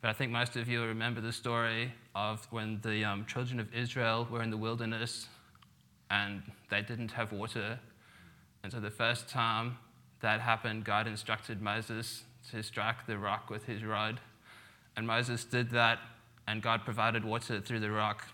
but 0.01 0.09
I 0.09 0.13
think 0.13 0.31
most 0.31 0.55
of 0.55 0.67
you 0.67 0.83
remember 0.83 1.21
the 1.21 1.33
story 1.33 1.93
of 2.15 2.47
when 2.51 2.79
the 2.83 3.03
um, 3.03 3.25
children 3.25 3.59
of 3.59 3.73
Israel 3.73 4.27
were 4.31 4.41
in 4.41 4.49
the 4.49 4.57
wilderness 4.57 5.27
and 6.09 6.43
they 6.69 6.81
didn't 6.81 7.11
have 7.11 7.31
water. 7.31 7.79
And 8.63 8.71
so 8.71 8.79
the 8.79 8.91
first 8.91 9.27
time 9.27 9.77
that 10.21 10.41
happened, 10.41 10.85
God 10.85 11.07
instructed 11.07 11.61
Moses 11.61 12.23
to 12.51 12.63
strike 12.63 13.05
the 13.07 13.17
rock 13.17 13.49
with 13.49 13.65
his 13.65 13.83
rod. 13.83 14.19
And 14.97 15.05
Moses 15.05 15.43
did 15.43 15.71
that, 15.71 15.99
and 16.47 16.61
God 16.61 16.85
provided 16.85 17.23
water 17.23 17.59
through 17.59 17.79
the 17.79 17.91
rock. 17.91 18.27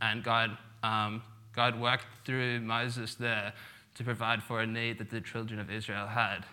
And 0.00 0.22
God, 0.22 0.56
um, 0.82 1.22
God 1.54 1.80
worked 1.80 2.06
through 2.24 2.60
Moses 2.60 3.14
there 3.14 3.52
to 3.94 4.04
provide 4.04 4.42
for 4.42 4.60
a 4.60 4.66
need 4.66 4.98
that 4.98 5.10
the 5.10 5.20
children 5.20 5.58
of 5.58 5.70
Israel 5.70 6.06
had. 6.06 6.44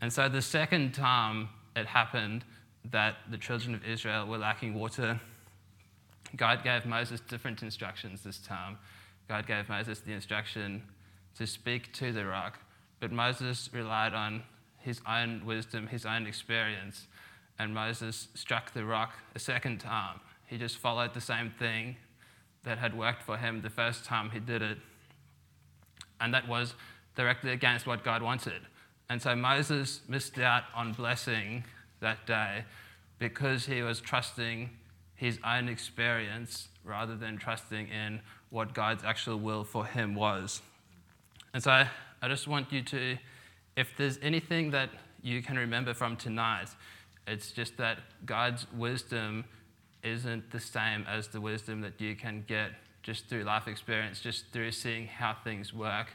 And 0.00 0.12
so 0.12 0.28
the 0.28 0.42
second 0.42 0.92
time 0.94 1.48
it 1.74 1.86
happened 1.86 2.44
that 2.90 3.16
the 3.30 3.38
children 3.38 3.74
of 3.74 3.84
Israel 3.84 4.26
were 4.26 4.38
lacking 4.38 4.74
water, 4.74 5.20
God 6.36 6.62
gave 6.62 6.84
Moses 6.84 7.20
different 7.20 7.62
instructions 7.62 8.22
this 8.22 8.38
time. 8.38 8.78
God 9.28 9.46
gave 9.46 9.68
Moses 9.68 10.00
the 10.00 10.12
instruction 10.12 10.82
to 11.36 11.46
speak 11.46 11.92
to 11.94 12.12
the 12.12 12.26
rock, 12.26 12.58
but 13.00 13.12
Moses 13.12 13.70
relied 13.72 14.14
on 14.14 14.42
his 14.78 15.00
own 15.08 15.44
wisdom, 15.44 15.86
his 15.86 16.06
own 16.06 16.26
experience, 16.26 17.06
and 17.58 17.74
Moses 17.74 18.28
struck 18.34 18.72
the 18.72 18.84
rock 18.84 19.14
a 19.34 19.38
second 19.38 19.78
time. 19.78 20.20
He 20.46 20.58
just 20.58 20.76
followed 20.76 21.14
the 21.14 21.20
same 21.20 21.52
thing 21.58 21.96
that 22.64 22.78
had 22.78 22.96
worked 22.96 23.22
for 23.22 23.36
him 23.36 23.60
the 23.60 23.70
first 23.70 24.04
time 24.04 24.30
he 24.30 24.40
did 24.40 24.62
it. 24.62 24.78
And 26.20 26.32
that 26.34 26.48
was 26.48 26.74
directly 27.16 27.50
against 27.50 27.86
what 27.86 28.04
God 28.04 28.22
wanted. 28.22 28.62
And 29.08 29.20
so 29.20 29.34
Moses 29.34 30.00
missed 30.08 30.38
out 30.38 30.64
on 30.74 30.92
blessing 30.92 31.64
that 32.00 32.26
day 32.26 32.64
because 33.18 33.66
he 33.66 33.82
was 33.82 34.00
trusting 34.00 34.70
his 35.14 35.38
own 35.44 35.68
experience 35.68 36.68
rather 36.84 37.16
than 37.16 37.36
trusting 37.36 37.88
in 37.88 38.20
what 38.50 38.72
God's 38.72 39.04
actual 39.04 39.38
will 39.38 39.64
for 39.64 39.84
him 39.84 40.14
was. 40.14 40.62
And 41.52 41.62
so 41.62 41.70
I 41.70 42.28
just 42.28 42.46
want 42.46 42.72
you 42.72 42.82
to, 42.82 43.18
if 43.76 43.96
there's 43.96 44.18
anything 44.22 44.70
that 44.70 44.90
you 45.22 45.42
can 45.42 45.58
remember 45.58 45.94
from 45.94 46.16
tonight, 46.16 46.68
it's 47.28 47.52
just 47.52 47.76
that 47.76 47.98
God's 48.24 48.66
wisdom 48.72 49.44
isn't 50.02 50.50
the 50.50 50.60
same 50.60 51.04
as 51.08 51.28
the 51.28 51.40
wisdom 51.40 51.80
that 51.82 52.00
you 52.00 52.16
can 52.16 52.44
get 52.46 52.70
just 53.02 53.26
through 53.28 53.44
life 53.44 53.68
experience, 53.68 54.20
just 54.20 54.46
through 54.52 54.70
seeing 54.72 55.06
how 55.06 55.36
things 55.44 55.72
work, 55.72 56.08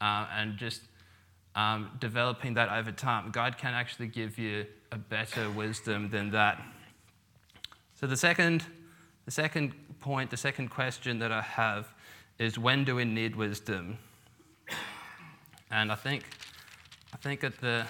uh, 0.00 0.26
and 0.34 0.56
just 0.56 0.82
um, 1.54 1.90
developing 2.00 2.54
that 2.54 2.68
over 2.70 2.92
time. 2.92 3.30
God 3.30 3.58
can 3.58 3.74
actually 3.74 4.08
give 4.08 4.38
you 4.38 4.66
a 4.92 4.98
better 4.98 5.50
wisdom 5.50 6.10
than 6.10 6.30
that. 6.30 6.62
So 7.98 8.06
the 8.06 8.16
second, 8.16 8.64
the 9.24 9.30
second 9.30 9.72
point, 10.00 10.30
the 10.30 10.36
second 10.36 10.68
question 10.68 11.18
that 11.20 11.32
I 11.32 11.42
have 11.42 11.88
is 12.38 12.58
when 12.58 12.84
do 12.84 12.94
we 12.96 13.04
need 13.04 13.34
wisdom? 13.34 13.98
And 15.70 15.90
I 15.90 15.94
think, 15.94 16.22
I 17.12 17.16
think 17.16 17.42
at 17.42 17.58
the 17.60 17.86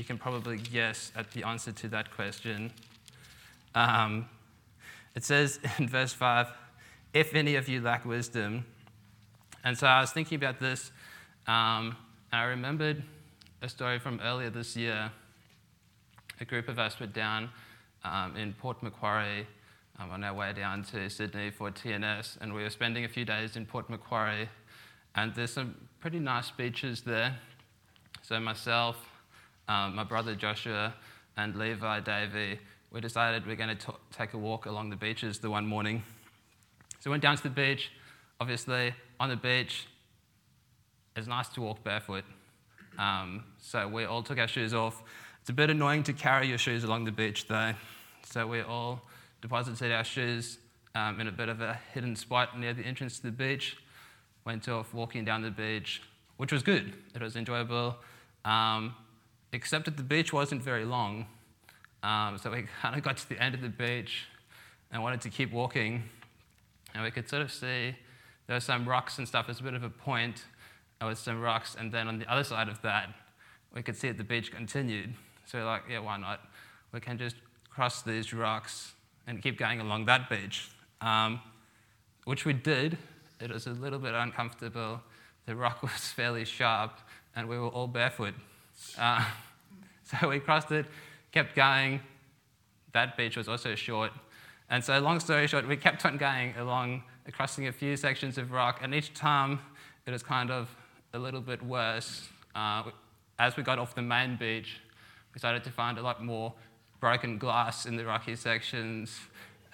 you 0.00 0.04
can 0.04 0.16
probably 0.16 0.56
guess 0.56 1.12
at 1.14 1.30
the 1.32 1.44
answer 1.44 1.72
to 1.72 1.86
that 1.86 2.10
question. 2.10 2.72
Um, 3.74 4.30
it 5.14 5.24
says 5.24 5.60
in 5.78 5.90
verse 5.90 6.14
5 6.14 6.46
if 7.12 7.34
any 7.34 7.56
of 7.56 7.68
you 7.68 7.82
lack 7.82 8.06
wisdom. 8.06 8.64
And 9.62 9.76
so 9.76 9.86
I 9.86 10.00
was 10.00 10.10
thinking 10.10 10.36
about 10.36 10.58
this, 10.58 10.90
um, 11.46 11.94
and 12.32 12.40
I 12.40 12.44
remembered 12.44 13.02
a 13.60 13.68
story 13.68 13.98
from 13.98 14.20
earlier 14.24 14.48
this 14.48 14.74
year. 14.74 15.10
A 16.40 16.46
group 16.46 16.68
of 16.68 16.78
us 16.78 16.98
were 16.98 17.06
down 17.06 17.50
um, 18.02 18.36
in 18.36 18.54
Port 18.54 18.82
Macquarie 18.82 19.46
um, 19.98 20.12
on 20.12 20.24
our 20.24 20.32
way 20.32 20.54
down 20.54 20.82
to 20.84 21.10
Sydney 21.10 21.50
for 21.50 21.70
TNS, 21.70 22.38
and 22.40 22.54
we 22.54 22.62
were 22.62 22.70
spending 22.70 23.04
a 23.04 23.08
few 23.08 23.26
days 23.26 23.56
in 23.56 23.66
Port 23.66 23.90
Macquarie. 23.90 24.48
And 25.14 25.34
there's 25.34 25.52
some 25.52 25.74
pretty 26.00 26.20
nice 26.20 26.50
beaches 26.50 27.02
there. 27.02 27.36
So 28.22 28.40
myself, 28.40 29.09
um, 29.70 29.94
my 29.94 30.02
brother 30.02 30.34
Joshua 30.34 30.92
and 31.36 31.54
Levi 31.54 32.00
Davey, 32.00 32.58
we 32.90 33.00
decided 33.00 33.46
we 33.46 33.52
are 33.52 33.56
going 33.56 33.76
to 33.76 33.94
take 34.10 34.34
a 34.34 34.38
walk 34.38 34.66
along 34.66 34.90
the 34.90 34.96
beaches 34.96 35.38
the 35.38 35.48
one 35.48 35.64
morning. 35.64 36.02
So 36.98 37.08
we 37.08 37.12
went 37.12 37.22
down 37.22 37.36
to 37.36 37.42
the 37.44 37.50
beach. 37.50 37.92
Obviously, 38.40 38.92
on 39.20 39.28
the 39.28 39.36
beach, 39.36 39.86
it's 41.14 41.28
nice 41.28 41.48
to 41.50 41.60
walk 41.60 41.84
barefoot. 41.84 42.24
Um, 42.98 43.44
so 43.58 43.86
we 43.86 44.06
all 44.06 44.24
took 44.24 44.38
our 44.38 44.48
shoes 44.48 44.74
off. 44.74 45.04
It's 45.40 45.50
a 45.50 45.52
bit 45.52 45.70
annoying 45.70 46.02
to 46.04 46.12
carry 46.12 46.48
your 46.48 46.58
shoes 46.58 46.82
along 46.82 47.04
the 47.04 47.12
beach, 47.12 47.46
though. 47.46 47.74
So 48.26 48.48
we 48.48 48.62
all 48.62 49.00
deposited 49.40 49.92
our 49.92 50.04
shoes 50.04 50.58
um, 50.96 51.20
in 51.20 51.28
a 51.28 51.32
bit 51.32 51.48
of 51.48 51.60
a 51.60 51.78
hidden 51.94 52.16
spot 52.16 52.58
near 52.58 52.74
the 52.74 52.82
entrance 52.82 53.18
to 53.18 53.22
the 53.22 53.30
beach. 53.30 53.76
Went 54.44 54.68
off 54.68 54.92
walking 54.92 55.24
down 55.24 55.42
the 55.42 55.50
beach, 55.52 56.02
which 56.38 56.50
was 56.50 56.64
good. 56.64 56.92
It 57.14 57.22
was 57.22 57.36
enjoyable. 57.36 57.94
Um, 58.44 58.96
except 59.52 59.84
that 59.86 59.96
the 59.96 60.02
beach 60.02 60.32
wasn't 60.32 60.62
very 60.62 60.84
long. 60.84 61.26
Um, 62.02 62.38
so 62.38 62.50
we 62.50 62.66
kind 62.82 62.96
of 62.96 63.02
got 63.02 63.16
to 63.18 63.28
the 63.28 63.42
end 63.42 63.54
of 63.54 63.62
the 63.62 63.68
beach 63.68 64.26
and 64.90 65.02
wanted 65.02 65.20
to 65.22 65.30
keep 65.30 65.52
walking. 65.52 66.04
And 66.94 67.04
we 67.04 67.10
could 67.10 67.28
sort 67.28 67.42
of 67.42 67.52
see 67.52 67.94
there 68.46 68.56
were 68.56 68.60
some 68.60 68.88
rocks 68.88 69.18
and 69.18 69.28
stuff. 69.28 69.46
There's 69.46 69.60
a 69.60 69.62
bit 69.62 69.74
of 69.74 69.84
a 69.84 69.90
point 69.90 70.44
with 71.00 71.18
some 71.18 71.40
rocks. 71.40 71.76
And 71.78 71.92
then 71.92 72.08
on 72.08 72.18
the 72.18 72.30
other 72.30 72.44
side 72.44 72.68
of 72.68 72.82
that, 72.82 73.08
we 73.74 73.82
could 73.82 73.96
see 73.96 74.08
that 74.08 74.18
the 74.18 74.24
beach 74.24 74.50
continued. 74.50 75.14
So 75.46 75.58
we're 75.58 75.64
like, 75.64 75.82
yeah, 75.88 76.00
why 76.00 76.16
not? 76.16 76.40
We 76.92 77.00
can 77.00 77.18
just 77.18 77.36
cross 77.70 78.02
these 78.02 78.32
rocks 78.32 78.92
and 79.26 79.40
keep 79.40 79.56
going 79.56 79.80
along 79.80 80.06
that 80.06 80.28
beach. 80.28 80.68
Um, 81.00 81.40
which 82.24 82.44
we 82.44 82.52
did. 82.52 82.98
It 83.40 83.50
was 83.50 83.66
a 83.66 83.70
little 83.70 83.98
bit 83.98 84.14
uncomfortable. 84.14 85.00
The 85.46 85.56
rock 85.56 85.82
was 85.82 86.08
fairly 86.08 86.44
sharp, 86.44 86.98
and 87.34 87.48
we 87.48 87.58
were 87.58 87.68
all 87.68 87.86
barefoot. 87.86 88.34
Uh, 88.98 89.24
so 90.04 90.28
we 90.28 90.40
crossed 90.40 90.70
it, 90.72 90.86
kept 91.32 91.54
going. 91.54 92.00
That 92.92 93.16
beach 93.16 93.36
was 93.36 93.48
also 93.48 93.74
short. 93.74 94.12
And 94.68 94.84
so, 94.84 94.98
long 95.00 95.20
story 95.20 95.46
short, 95.46 95.66
we 95.66 95.76
kept 95.76 96.04
on 96.04 96.16
going 96.16 96.54
along, 96.56 97.02
crossing 97.32 97.66
a 97.66 97.72
few 97.72 97.96
sections 97.96 98.38
of 98.38 98.52
rock, 98.52 98.80
and 98.82 98.94
each 98.94 99.14
time 99.14 99.60
it 100.06 100.10
was 100.10 100.22
kind 100.22 100.50
of 100.50 100.68
a 101.12 101.18
little 101.18 101.40
bit 101.40 101.62
worse. 101.62 102.28
Uh, 102.54 102.84
as 103.38 103.56
we 103.56 103.62
got 103.62 103.78
off 103.78 103.94
the 103.94 104.02
main 104.02 104.36
beach, 104.36 104.80
we 105.34 105.38
started 105.38 105.64
to 105.64 105.70
find 105.70 105.98
a 105.98 106.02
lot 106.02 106.24
more 106.24 106.52
broken 107.00 107.38
glass 107.38 107.86
in 107.86 107.96
the 107.96 108.04
rocky 108.04 108.36
sections. 108.36 109.18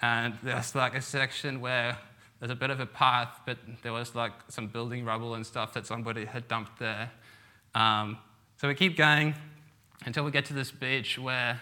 And 0.01 0.37
there's 0.43 0.75
like 0.75 0.95
a 0.95 1.01
section 1.01 1.59
where 1.59 1.97
there's 2.39 2.51
a 2.51 2.55
bit 2.55 2.69
of 2.69 2.79
a 2.79 2.85
path, 2.85 3.39
but 3.45 3.57
there 3.81 3.93
was 3.93 4.15
like 4.15 4.31
some 4.47 4.67
building 4.67 5.05
rubble 5.05 5.33
and 5.33 5.45
stuff 5.45 5.73
that 5.73 5.85
somebody 5.85 6.25
had 6.25 6.47
dumped 6.47 6.79
there. 6.79 7.11
Um, 7.75 8.17
so 8.57 8.67
we 8.67 8.73
keep 8.73 8.97
going 8.97 9.35
until 10.05 10.23
we 10.23 10.31
get 10.31 10.45
to 10.45 10.53
this 10.53 10.71
beach 10.71 11.19
where 11.19 11.61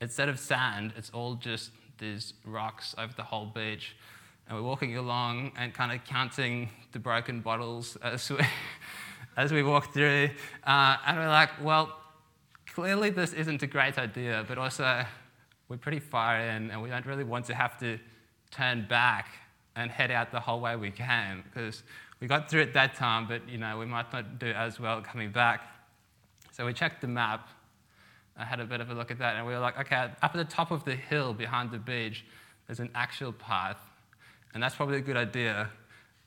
instead 0.00 0.28
of 0.28 0.38
sand, 0.38 0.92
it's 0.96 1.10
all 1.10 1.34
just 1.34 1.72
these 1.98 2.34
rocks 2.44 2.94
over 2.98 3.12
the 3.16 3.24
whole 3.24 3.46
beach. 3.46 3.96
And 4.48 4.56
we're 4.56 4.62
walking 4.64 4.96
along 4.96 5.52
and 5.56 5.74
kind 5.74 5.90
of 5.90 6.04
counting 6.04 6.68
the 6.92 7.00
broken 7.00 7.40
bottles 7.40 7.96
as 8.02 8.30
we, 8.30 8.38
as 9.36 9.52
we 9.52 9.64
walk 9.64 9.92
through. 9.92 10.30
Uh, 10.64 10.96
and 11.04 11.18
we're 11.18 11.28
like, 11.28 11.50
well, 11.60 11.98
clearly 12.72 13.10
this 13.10 13.32
isn't 13.32 13.64
a 13.64 13.66
great 13.66 13.98
idea, 13.98 14.44
but 14.46 14.56
also 14.56 15.04
we're 15.68 15.78
pretty 15.78 15.98
far 15.98 16.38
in 16.38 16.70
and 16.70 16.80
we 16.80 16.88
don't 16.88 17.06
really 17.06 17.24
want 17.24 17.44
to 17.46 17.54
have 17.54 17.76
to 17.80 17.98
turn 18.52 18.86
back 18.88 19.30
and 19.74 19.90
head 19.90 20.12
out 20.12 20.30
the 20.30 20.38
whole 20.38 20.60
way 20.60 20.76
we 20.76 20.92
can 20.92 21.42
because 21.42 21.82
we 22.20 22.28
got 22.28 22.48
through 22.48 22.62
it 22.62 22.72
that 22.74 22.94
time, 22.94 23.26
but 23.26 23.46
you 23.48 23.58
know, 23.58 23.76
we 23.78 23.84
might 23.84 24.12
not 24.12 24.38
do 24.38 24.46
as 24.52 24.78
well 24.78 25.02
coming 25.02 25.32
back. 25.32 25.75
So 26.56 26.64
we 26.64 26.72
checked 26.72 27.02
the 27.02 27.06
map. 27.06 27.50
I 28.34 28.44
had 28.46 28.60
a 28.60 28.64
bit 28.64 28.80
of 28.80 28.88
a 28.88 28.94
look 28.94 29.10
at 29.10 29.18
that, 29.18 29.36
and 29.36 29.46
we 29.46 29.52
were 29.52 29.58
like, 29.58 29.78
okay, 29.78 29.96
up 29.96 30.16
at 30.22 30.32
the 30.32 30.44
top 30.44 30.70
of 30.70 30.86
the 30.86 30.94
hill 30.94 31.34
behind 31.34 31.70
the 31.70 31.76
beach, 31.78 32.24
there's 32.66 32.80
an 32.80 32.88
actual 32.94 33.32
path, 33.32 33.76
and 34.54 34.62
that's 34.62 34.74
probably 34.74 34.96
a 34.96 35.02
good 35.02 35.18
idea. 35.18 35.68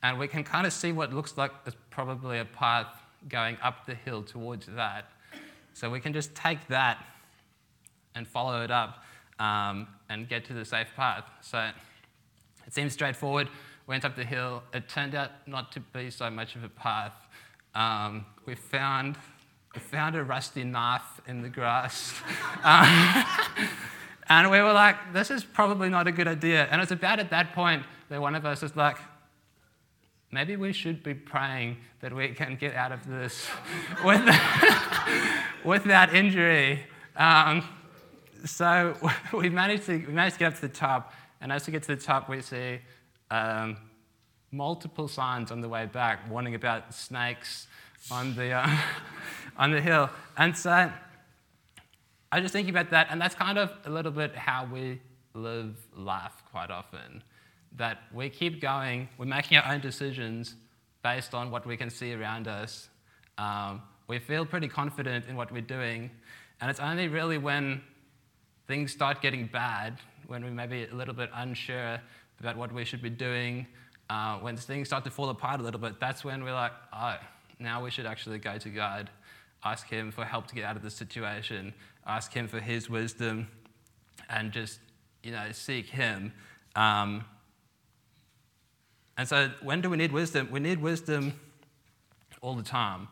And 0.04 0.20
we 0.20 0.28
can 0.28 0.44
kind 0.44 0.68
of 0.68 0.72
see 0.72 0.92
what 0.92 1.12
looks 1.12 1.36
like 1.36 1.50
it's 1.66 1.74
probably 1.90 2.38
a 2.38 2.44
path 2.44 2.86
going 3.28 3.56
up 3.60 3.86
the 3.86 3.96
hill 3.96 4.22
towards 4.22 4.66
that. 4.66 5.10
So 5.74 5.90
we 5.90 5.98
can 5.98 6.12
just 6.12 6.32
take 6.36 6.64
that 6.68 7.04
and 8.14 8.24
follow 8.24 8.62
it 8.62 8.70
up 8.70 9.02
um, 9.40 9.88
and 10.08 10.28
get 10.28 10.44
to 10.44 10.52
the 10.52 10.64
safe 10.64 10.94
path. 10.94 11.24
So 11.40 11.58
it 12.68 12.72
seems 12.72 12.92
straightforward. 12.92 13.48
Went 13.88 14.04
up 14.04 14.14
the 14.14 14.24
hill. 14.24 14.62
It 14.72 14.88
turned 14.88 15.16
out 15.16 15.32
not 15.48 15.72
to 15.72 15.80
be 15.80 16.08
so 16.08 16.30
much 16.30 16.54
of 16.54 16.62
a 16.62 16.68
path. 16.68 17.14
Um, 17.74 18.26
we 18.46 18.54
found 18.54 19.16
we 19.74 19.80
found 19.80 20.16
a 20.16 20.24
rusty 20.24 20.64
knife 20.64 21.20
in 21.26 21.42
the 21.42 21.48
grass. 21.48 22.14
Um, 22.62 23.24
and 24.28 24.48
we 24.50 24.60
were 24.60 24.72
like, 24.72 25.12
this 25.12 25.30
is 25.30 25.42
probably 25.42 25.88
not 25.88 26.06
a 26.06 26.12
good 26.12 26.28
idea. 26.28 26.68
And 26.70 26.80
it's 26.80 26.92
about 26.92 27.18
at 27.18 27.30
that 27.30 27.52
point 27.52 27.82
that 28.10 28.20
one 28.20 28.36
of 28.36 28.46
us 28.46 28.62
is 28.62 28.76
like, 28.76 28.96
maybe 30.30 30.54
we 30.54 30.72
should 30.72 31.02
be 31.02 31.14
praying 31.14 31.78
that 32.00 32.14
we 32.14 32.28
can 32.28 32.54
get 32.54 32.74
out 32.74 32.92
of 32.92 33.06
this 33.08 33.48
with, 34.04 34.20
with 35.64 35.84
that 35.84 36.14
injury. 36.14 36.84
Um, 37.16 37.64
so 38.44 38.96
we 39.32 39.48
managed, 39.48 39.86
to, 39.86 39.96
we 39.96 40.12
managed 40.12 40.34
to 40.34 40.38
get 40.40 40.52
up 40.52 40.54
to 40.56 40.60
the 40.60 40.68
top. 40.68 41.12
And 41.40 41.50
as 41.50 41.66
we 41.66 41.72
get 41.72 41.82
to 41.84 41.96
the 41.96 42.00
top, 42.00 42.28
we 42.28 42.40
see 42.40 42.78
um, 43.32 43.78
multiple 44.52 45.08
signs 45.08 45.50
on 45.50 45.60
the 45.60 45.68
way 45.68 45.86
back 45.86 46.30
warning 46.30 46.54
about 46.54 46.94
snakes 46.94 47.66
on 48.10 48.34
the, 48.36 48.52
uh, 48.52 48.76
on 49.60 49.70
the 49.70 49.80
hill. 49.80 50.10
And 50.36 50.56
so 50.56 50.70
I 52.32 52.36
was 52.36 52.42
just 52.42 52.52
thinking 52.52 52.74
about 52.74 52.90
that, 52.90 53.08
and 53.10 53.20
that's 53.20 53.34
kind 53.34 53.58
of 53.58 53.70
a 53.84 53.90
little 53.90 54.10
bit 54.10 54.34
how 54.34 54.66
we 54.72 55.00
live 55.34 55.76
life 55.94 56.42
quite 56.50 56.70
often. 56.70 57.22
That 57.76 57.98
we 58.12 58.30
keep 58.30 58.60
going, 58.60 59.08
we're 59.18 59.26
making 59.26 59.58
our 59.58 59.72
own 59.72 59.80
decisions 59.80 60.56
based 61.02 61.34
on 61.34 61.50
what 61.50 61.66
we 61.66 61.76
can 61.76 61.90
see 61.90 62.14
around 62.14 62.48
us. 62.48 62.88
Um, 63.38 63.82
we 64.08 64.18
feel 64.18 64.44
pretty 64.44 64.66
confident 64.66 65.26
in 65.28 65.36
what 65.36 65.52
we're 65.52 65.60
doing, 65.60 66.10
and 66.60 66.70
it's 66.70 66.80
only 66.80 67.08
really 67.08 67.38
when 67.38 67.82
things 68.66 68.92
start 68.92 69.20
getting 69.20 69.46
bad, 69.46 69.98
when 70.26 70.44
we 70.44 70.50
may 70.50 70.66
be 70.66 70.84
a 70.84 70.94
little 70.94 71.14
bit 71.14 71.30
unsure 71.34 72.00
about 72.40 72.56
what 72.56 72.72
we 72.72 72.84
should 72.84 73.02
be 73.02 73.10
doing, 73.10 73.66
uh, 74.08 74.38
when 74.38 74.56
things 74.56 74.88
start 74.88 75.04
to 75.04 75.10
fall 75.10 75.28
apart 75.28 75.60
a 75.60 75.62
little 75.62 75.80
bit, 75.80 76.00
that's 76.00 76.24
when 76.24 76.42
we're 76.42 76.54
like, 76.54 76.72
oh, 76.92 77.16
now 77.58 77.82
we 77.84 77.90
should 77.90 78.06
actually 78.06 78.38
go 78.38 78.56
to 78.58 78.68
God, 78.70 79.10
ask 79.64 79.88
Him 79.88 80.10
for 80.10 80.24
help 80.24 80.46
to 80.48 80.54
get 80.54 80.64
out 80.64 80.76
of 80.76 80.82
the 80.82 80.90
situation, 80.90 81.74
ask 82.06 82.32
Him 82.32 82.48
for 82.48 82.60
His 82.60 82.88
wisdom, 82.88 83.48
and 84.28 84.52
just, 84.52 84.80
you 85.22 85.32
know, 85.32 85.52
seek 85.52 85.86
Him. 85.86 86.32
Um, 86.76 87.24
and 89.16 89.28
so, 89.28 89.50
when 89.62 89.80
do 89.80 89.90
we 89.90 89.96
need 89.96 90.12
wisdom? 90.12 90.48
We 90.50 90.60
need 90.60 90.80
wisdom 90.80 91.34
all 92.40 92.54
the 92.54 92.62
time. 92.62 93.08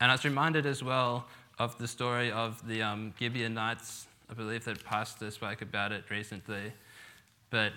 And 0.00 0.10
I 0.10 0.14
was 0.14 0.24
reminded 0.24 0.66
as 0.66 0.82
well 0.82 1.26
of 1.58 1.76
the 1.78 1.88
story 1.88 2.30
of 2.30 2.66
the 2.68 2.82
um, 2.82 3.12
Gibeonites. 3.18 4.06
I 4.30 4.34
believe 4.34 4.64
that 4.66 4.84
Pastor 4.84 5.30
spoke 5.30 5.62
about 5.62 5.90
it 5.90 6.04
recently. 6.10 6.72
But 7.50 7.72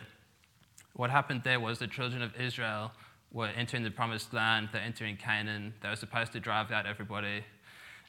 what 0.93 1.09
happened 1.09 1.41
there 1.43 1.59
was 1.59 1.79
the 1.79 1.87
children 1.87 2.21
of 2.21 2.39
Israel 2.39 2.91
were 3.31 3.47
entering 3.47 3.83
the 3.83 3.91
promised 3.91 4.33
land, 4.33 4.69
they're 4.73 4.81
entering 4.81 5.15
Canaan, 5.15 5.73
they 5.81 5.89
were 5.89 5.95
supposed 5.95 6.33
to 6.33 6.39
drive 6.39 6.71
out 6.71 6.85
everybody. 6.85 7.43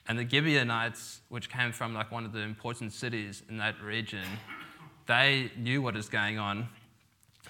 And 0.08 0.18
the 0.18 0.28
Gibeonites, 0.28 1.20
which 1.28 1.48
came 1.48 1.72
from 1.72 1.94
like 1.94 2.10
one 2.10 2.24
of 2.24 2.32
the 2.32 2.40
important 2.40 2.92
cities 2.92 3.42
in 3.48 3.56
that 3.58 3.80
region, 3.82 4.26
they 5.06 5.50
knew 5.56 5.80
what 5.82 5.94
was 5.94 6.08
going 6.08 6.38
on. 6.38 6.68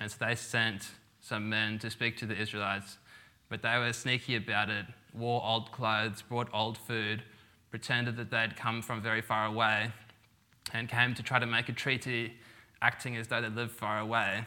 And 0.00 0.10
so 0.10 0.24
they 0.24 0.34
sent 0.34 0.90
some 1.20 1.48
men 1.48 1.78
to 1.78 1.90
speak 1.90 2.16
to 2.18 2.26
the 2.26 2.36
Israelites. 2.36 2.98
But 3.48 3.62
they 3.62 3.78
were 3.78 3.92
sneaky 3.92 4.36
about 4.36 4.70
it, 4.70 4.86
wore 5.14 5.42
old 5.44 5.72
clothes, 5.72 6.22
brought 6.22 6.48
old 6.52 6.78
food, 6.78 7.22
pretended 7.70 8.16
that 8.16 8.30
they'd 8.30 8.56
come 8.56 8.82
from 8.82 9.02
very 9.02 9.22
far 9.22 9.46
away, 9.46 9.92
and 10.72 10.88
came 10.88 11.14
to 11.14 11.22
try 11.22 11.38
to 11.38 11.46
make 11.46 11.68
a 11.68 11.72
treaty, 11.72 12.34
acting 12.80 13.16
as 13.16 13.28
though 13.28 13.40
they 13.40 13.48
lived 13.48 13.72
far 13.72 13.98
away. 13.98 14.44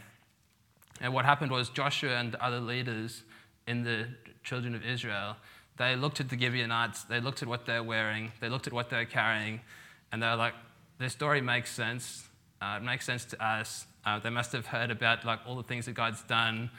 And 1.01 1.13
what 1.13 1.25
happened 1.25 1.51
was 1.51 1.69
Joshua 1.69 2.15
and 2.17 2.31
the 2.31 2.43
other 2.43 2.59
leaders 2.59 3.23
in 3.67 3.83
the 3.83 4.07
children 4.43 4.75
of 4.75 4.85
Israel, 4.85 5.37
they 5.77 5.95
looked 5.95 6.19
at 6.19 6.29
the 6.29 6.39
Gibeonites, 6.39 7.03
they 7.03 7.19
looked 7.19 7.41
at 7.41 7.47
what 7.47 7.65
they're 7.65 7.83
wearing, 7.83 8.31
they 8.39 8.49
looked 8.49 8.67
at 8.67 8.73
what 8.73 8.89
they're 8.89 9.05
carrying, 9.05 9.61
and 10.11 10.21
they 10.21 10.27
were 10.27 10.35
like, 10.35 10.53
their 10.97 11.09
story 11.09 11.41
makes 11.41 11.71
sense. 11.71 12.27
Uh, 12.61 12.77
it 12.77 12.83
makes 12.83 13.05
sense 13.05 13.25
to 13.25 13.45
us. 13.45 13.85
Uh, 14.05 14.19
they 14.19 14.29
must 14.29 14.51
have 14.53 14.65
heard 14.65 14.91
about 14.91 15.25
like 15.25 15.39
all 15.45 15.55
the 15.55 15.63
things 15.63 15.85
that 15.85 15.93
God's 15.93 16.23
done, 16.23 16.69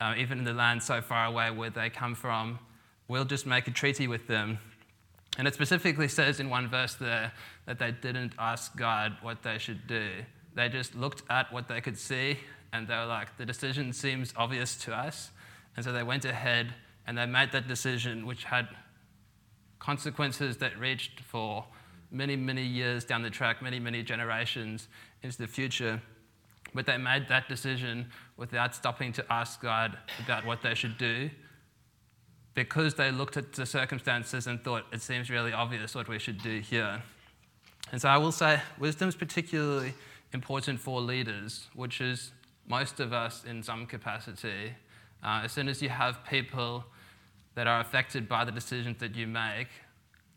uh, 0.00 0.14
even 0.16 0.38
in 0.38 0.44
the 0.44 0.52
land 0.52 0.82
so 0.82 1.00
far 1.00 1.26
away 1.26 1.50
where 1.50 1.70
they 1.70 1.90
come 1.90 2.14
from. 2.14 2.58
We'll 3.08 3.24
just 3.24 3.46
make 3.46 3.66
a 3.66 3.70
treaty 3.70 4.06
with 4.06 4.26
them. 4.28 4.58
And 5.36 5.48
it 5.48 5.54
specifically 5.54 6.08
says 6.08 6.38
in 6.38 6.48
one 6.48 6.68
verse 6.68 6.94
there 6.94 7.32
that 7.66 7.78
they 7.78 7.90
didn't 7.90 8.34
ask 8.38 8.76
God 8.76 9.16
what 9.22 9.42
they 9.42 9.58
should 9.58 9.86
do. 9.86 10.08
They 10.54 10.68
just 10.68 10.94
looked 10.94 11.22
at 11.28 11.52
what 11.52 11.66
they 11.66 11.80
could 11.80 11.98
see 11.98 12.38
and 12.72 12.86
they 12.86 12.94
were 12.94 13.06
like, 13.06 13.36
the 13.36 13.46
decision 13.46 13.92
seems 13.92 14.32
obvious 14.36 14.76
to 14.84 14.94
us. 14.94 15.30
And 15.76 15.84
so 15.84 15.92
they 15.92 16.02
went 16.02 16.24
ahead 16.24 16.74
and 17.06 17.16
they 17.18 17.26
made 17.26 17.52
that 17.52 17.68
decision, 17.68 18.26
which 18.26 18.44
had 18.44 18.68
consequences 19.78 20.56
that 20.58 20.78
reached 20.78 21.20
for 21.20 21.64
many, 22.10 22.36
many 22.36 22.64
years 22.64 23.04
down 23.04 23.22
the 23.22 23.30
track, 23.30 23.60
many, 23.60 23.78
many 23.78 24.02
generations 24.02 24.88
into 25.22 25.38
the 25.38 25.46
future. 25.46 26.00
But 26.74 26.86
they 26.86 26.96
made 26.96 27.28
that 27.28 27.48
decision 27.48 28.10
without 28.36 28.74
stopping 28.74 29.12
to 29.12 29.32
ask 29.32 29.60
God 29.60 29.98
about 30.24 30.46
what 30.46 30.62
they 30.62 30.74
should 30.74 30.96
do 30.98 31.30
because 32.54 32.94
they 32.94 33.10
looked 33.10 33.36
at 33.36 33.52
the 33.52 33.66
circumstances 33.66 34.46
and 34.46 34.62
thought, 34.62 34.84
it 34.92 35.02
seems 35.02 35.28
really 35.28 35.52
obvious 35.52 35.94
what 35.94 36.08
we 36.08 36.18
should 36.18 36.40
do 36.40 36.60
here. 36.60 37.02
And 37.92 38.00
so 38.00 38.08
I 38.08 38.16
will 38.16 38.32
say, 38.32 38.60
wisdom 38.78 39.08
is 39.08 39.16
particularly 39.16 39.92
important 40.32 40.80
for 40.80 41.00
leaders, 41.00 41.68
which 41.74 42.00
is 42.00 42.32
most 42.66 43.00
of 43.00 43.12
us 43.12 43.44
in 43.44 43.62
some 43.62 43.86
capacity. 43.86 44.74
Uh, 45.24 45.40
as 45.44 45.52
soon 45.52 45.68
as 45.68 45.80
you 45.80 45.88
have 45.88 46.22
people 46.28 46.84
that 47.54 47.66
are 47.66 47.80
affected 47.80 48.28
by 48.28 48.44
the 48.44 48.52
decisions 48.52 48.98
that 48.98 49.14
you 49.14 49.26
make, 49.26 49.68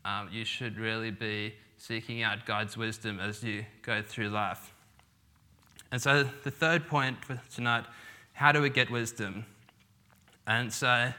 um, 0.04 0.28
you 0.32 0.44
should 0.44 0.78
really 0.78 1.10
be 1.10 1.54
seeking 1.76 2.22
out 2.22 2.46
God's 2.46 2.76
wisdom 2.76 3.20
as 3.20 3.42
you 3.42 3.64
go 3.82 4.00
through 4.02 4.30
life. 4.30 4.72
And 5.92 6.00
so, 6.00 6.24
the 6.44 6.50
third 6.50 6.86
point 6.86 7.24
for 7.24 7.40
tonight 7.54 7.84
how 8.32 8.52
do 8.52 8.62
we 8.62 8.70
get 8.70 8.88
wisdom? 8.88 9.44
And 10.46 10.72
so, 10.72 11.12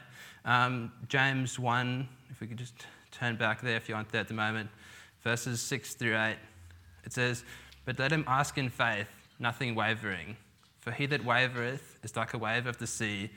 um, 0.46 0.90
James 1.06 1.58
1, 1.58 2.08
if 2.30 2.40
we 2.40 2.46
could 2.46 2.56
just 2.56 2.72
turn 3.10 3.36
back 3.36 3.60
there 3.60 3.76
if 3.76 3.90
you 3.90 3.94
aren't 3.94 4.08
there 4.08 4.22
at 4.22 4.28
the 4.28 4.34
moment, 4.34 4.70
verses 5.20 5.60
6 5.60 5.94
through 5.94 6.16
8, 6.16 6.36
it 7.04 7.12
says, 7.12 7.44
But 7.84 7.98
let 7.98 8.10
him 8.10 8.24
ask 8.26 8.56
in 8.56 8.70
faith, 8.70 9.10
nothing 9.38 9.74
wavering. 9.74 10.38
For 10.80 10.92
he 10.92 11.04
that 11.06 11.22
wavereth 11.22 12.02
is 12.02 12.16
like 12.16 12.32
a 12.32 12.38
wave 12.38 12.66
of 12.66 12.78
the 12.78 12.86
sea, 12.86 13.28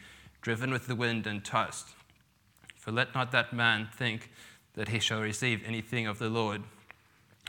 driven 0.43 0.71
with 0.71 0.85
the 0.85 0.95
wind 0.95 1.25
and 1.25 1.43
tossed. 1.43 1.87
For 2.77 2.91
let 2.91 3.15
not 3.15 3.31
that 3.31 3.53
man 3.53 3.89
think 3.95 4.29
that 4.75 4.89
he 4.89 4.99
shall 4.99 5.21
receive 5.21 5.63
anything 5.65 6.05
of 6.05 6.19
the 6.19 6.29
Lord. 6.29 6.61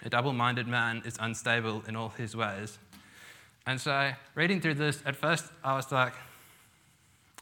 A 0.03 0.09
double 0.09 0.33
minded 0.33 0.67
man 0.67 1.03
is 1.05 1.17
unstable 1.21 1.83
in 1.87 1.97
all 1.97 2.11
his 2.11 2.35
ways. 2.35 2.79
And 3.67 3.81
so, 3.81 4.13
reading 4.35 4.61
through 4.61 4.75
this, 4.75 5.03
at 5.05 5.17
first 5.17 5.47
I 5.63 5.75
was 5.75 5.91
like, 5.91 6.15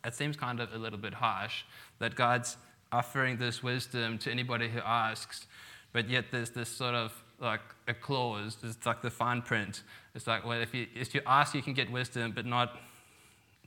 it 0.04 0.14
seems 0.14 0.36
kind 0.36 0.58
of 0.58 0.72
a 0.72 0.78
little 0.78 0.98
bit 0.98 1.14
harsh 1.14 1.64
that 1.98 2.14
God's 2.14 2.56
offering 2.90 3.36
this 3.36 3.62
wisdom 3.62 4.18
to 4.18 4.30
anybody 4.30 4.68
who 4.68 4.80
asks, 4.80 5.46
but 5.92 6.08
yet 6.08 6.26
there's 6.30 6.50
this 6.50 6.68
sort 6.68 6.94
of 6.94 7.12
like 7.40 7.60
a 7.88 7.94
clause, 7.94 8.56
it's 8.62 8.86
like 8.86 9.02
the 9.02 9.10
fine 9.10 9.42
print. 9.42 9.82
It's 10.14 10.26
like, 10.26 10.46
well, 10.46 10.60
if 10.60 10.72
you, 10.74 10.86
if 10.94 11.14
you 11.14 11.20
ask, 11.26 11.54
you 11.54 11.62
can 11.62 11.74
get 11.74 11.90
wisdom, 11.90 12.32
but 12.34 12.46
not, 12.46 12.78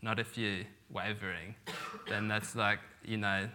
not 0.06 0.20
if 0.20 0.38
you're 0.38 0.64
wavering. 0.92 1.56
then 2.08 2.28
that's 2.28 2.56
like, 2.56 2.80
you 3.04 3.18
know, 3.18 3.50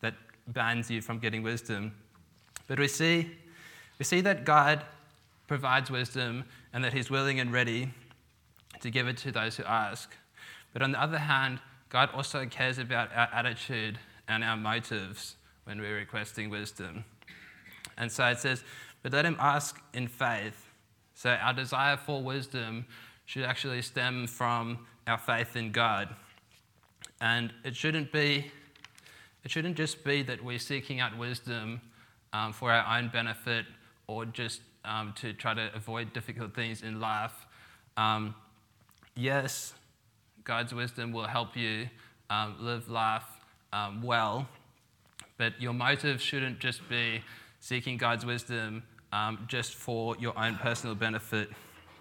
that 0.00 0.14
bans 0.46 0.88
you 0.88 1.02
from 1.02 1.18
getting 1.18 1.42
wisdom. 1.42 1.92
But 2.68 2.78
we 2.78 2.86
see, 2.86 3.32
we 3.98 4.04
see 4.04 4.20
that 4.20 4.44
God 4.44 4.84
provides 5.48 5.90
wisdom 5.90 6.44
and 6.72 6.84
that 6.84 6.92
He's 6.92 7.10
willing 7.10 7.40
and 7.40 7.52
ready 7.52 7.92
to 8.80 8.90
give 8.90 9.08
it 9.08 9.16
to 9.18 9.32
those 9.32 9.56
who 9.56 9.64
ask. 9.64 10.14
But 10.72 10.80
on 10.80 10.92
the 10.92 11.02
other 11.02 11.18
hand, 11.18 11.58
God 11.88 12.10
also 12.14 12.46
cares 12.46 12.78
about 12.78 13.10
our 13.12 13.28
attitude 13.32 13.98
and 14.28 14.44
our 14.44 14.56
motives 14.56 15.34
when 15.64 15.80
we're 15.80 15.96
requesting 15.96 16.50
wisdom. 16.50 17.04
And 17.98 18.12
so 18.12 18.26
it 18.26 18.38
says, 18.38 18.62
but 19.02 19.12
let 19.12 19.24
him 19.24 19.36
ask 19.40 19.80
in 19.92 20.06
faith. 20.06 20.66
So 21.14 21.30
our 21.30 21.52
desire 21.52 21.96
for 21.96 22.22
wisdom 22.22 22.86
should 23.24 23.44
actually 23.44 23.82
stem 23.82 24.28
from 24.28 24.86
our 25.06 25.18
faith 25.18 25.56
in 25.56 25.72
God. 25.72 26.08
And 27.20 27.52
it 27.64 27.76
shouldn't 27.76 28.12
be, 28.12 28.50
it 29.44 29.50
shouldn't 29.50 29.76
just 29.76 30.04
be 30.04 30.22
that 30.22 30.44
we're 30.44 30.58
seeking 30.58 31.00
out 31.00 31.16
wisdom 31.16 31.80
um, 32.32 32.52
for 32.52 32.70
our 32.72 32.98
own 32.98 33.08
benefit 33.08 33.66
or 34.06 34.26
just 34.26 34.60
um, 34.84 35.14
to 35.16 35.32
try 35.32 35.54
to 35.54 35.70
avoid 35.74 36.12
difficult 36.12 36.54
things 36.54 36.82
in 36.82 37.00
life. 37.00 37.46
Um, 37.96 38.34
yes, 39.14 39.74
God's 40.44 40.74
wisdom 40.74 41.12
will 41.12 41.26
help 41.26 41.56
you 41.56 41.88
um, 42.30 42.56
live 42.60 42.88
life 42.88 43.24
um, 43.72 44.02
well, 44.02 44.48
but 45.38 45.60
your 45.60 45.72
motive 45.72 46.20
shouldn't 46.20 46.58
just 46.58 46.88
be 46.88 47.22
seeking 47.60 47.96
God's 47.96 48.24
wisdom 48.24 48.82
um, 49.12 49.44
just 49.48 49.74
for 49.74 50.16
your 50.18 50.38
own 50.38 50.56
personal 50.56 50.94
benefit. 50.94 51.50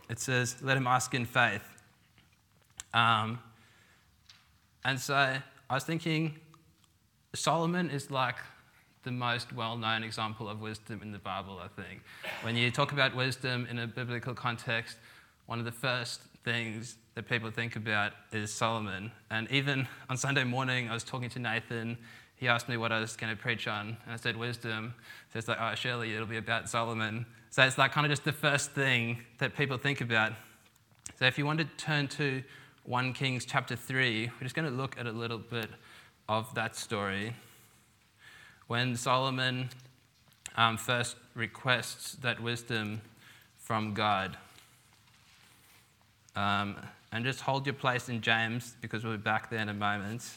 It 0.09 0.19
says, 0.19 0.57
let 0.61 0.77
him 0.77 0.87
ask 0.87 1.13
in 1.13 1.25
faith. 1.25 1.74
Um, 2.95 3.39
and 4.85 4.99
so 4.99 5.13
I 5.69 5.73
was 5.73 5.83
thinking, 5.83 6.35
Solomon 7.35 7.89
is 7.89 8.09
like 8.09 8.37
the 9.03 9.11
most 9.11 9.53
well 9.53 9.77
known 9.77 10.01
example 10.03 10.49
of 10.49 10.61
wisdom 10.61 11.01
in 11.03 11.11
the 11.11 11.19
Bible, 11.19 11.59
I 11.61 11.67
think. 11.79 12.01
When 12.41 12.55
you 12.55 12.71
talk 12.71 12.93
about 12.93 13.13
wisdom 13.13 13.67
in 13.69 13.79
a 13.79 13.85
biblical 13.85 14.33
context, 14.33 14.97
one 15.45 15.59
of 15.59 15.65
the 15.65 15.71
first 15.71 16.21
things 16.45 16.95
that 17.15 17.27
people 17.27 17.51
think 17.51 17.75
about 17.75 18.13
is 18.31 18.51
Solomon. 18.51 19.11
And 19.29 19.51
even 19.51 19.87
on 20.09 20.15
Sunday 20.15 20.45
morning, 20.45 20.89
I 20.89 20.93
was 20.93 21.03
talking 21.03 21.29
to 21.31 21.39
Nathan. 21.39 21.97
He 22.37 22.47
asked 22.47 22.69
me 22.69 22.77
what 22.77 22.91
I 22.91 22.99
was 22.99 23.15
going 23.15 23.35
to 23.35 23.41
preach 23.41 23.67
on, 23.67 23.97
and 24.05 24.13
I 24.13 24.15
said 24.15 24.37
wisdom. 24.37 24.93
So 25.33 25.39
it's 25.39 25.47
like, 25.47 25.57
oh, 25.59 25.75
surely 25.75 26.13
it'll 26.13 26.27
be 26.27 26.37
about 26.37 26.69
Solomon. 26.69 27.25
So 27.49 27.63
it's 27.63 27.77
like 27.77 27.91
kind 27.91 28.05
of 28.05 28.11
just 28.11 28.23
the 28.23 28.31
first 28.31 28.71
thing 28.71 29.17
that 29.39 29.55
people 29.55 29.77
think 29.77 30.01
about. 30.01 30.33
So 31.19 31.25
if 31.25 31.37
you 31.37 31.45
want 31.45 31.59
to 31.59 31.65
turn 31.77 32.07
to 32.09 32.43
1 32.85 33.13
Kings 33.13 33.45
chapter 33.45 33.75
3, 33.75 34.29
we're 34.35 34.43
just 34.43 34.53
going 34.53 34.69
to 34.69 34.75
look 34.75 34.95
at 34.99 35.07
a 35.07 35.11
little 35.11 35.39
bit 35.39 35.69
of 36.29 36.53
that 36.53 36.75
story. 36.75 37.33
When 38.67 38.95
Solomon 38.95 39.69
um, 40.55 40.77
first 40.77 41.15
requests 41.33 42.13
that 42.17 42.39
wisdom 42.39 43.01
from 43.57 43.95
God. 43.95 44.37
Um, 46.35 46.75
and 47.11 47.25
just 47.25 47.41
hold 47.41 47.65
your 47.65 47.73
place 47.73 48.07
in 48.07 48.21
James 48.21 48.75
because 48.81 49.03
we'll 49.03 49.13
be 49.13 49.23
back 49.23 49.49
there 49.49 49.61
in 49.61 49.69
a 49.69 49.73
moment. 49.73 50.29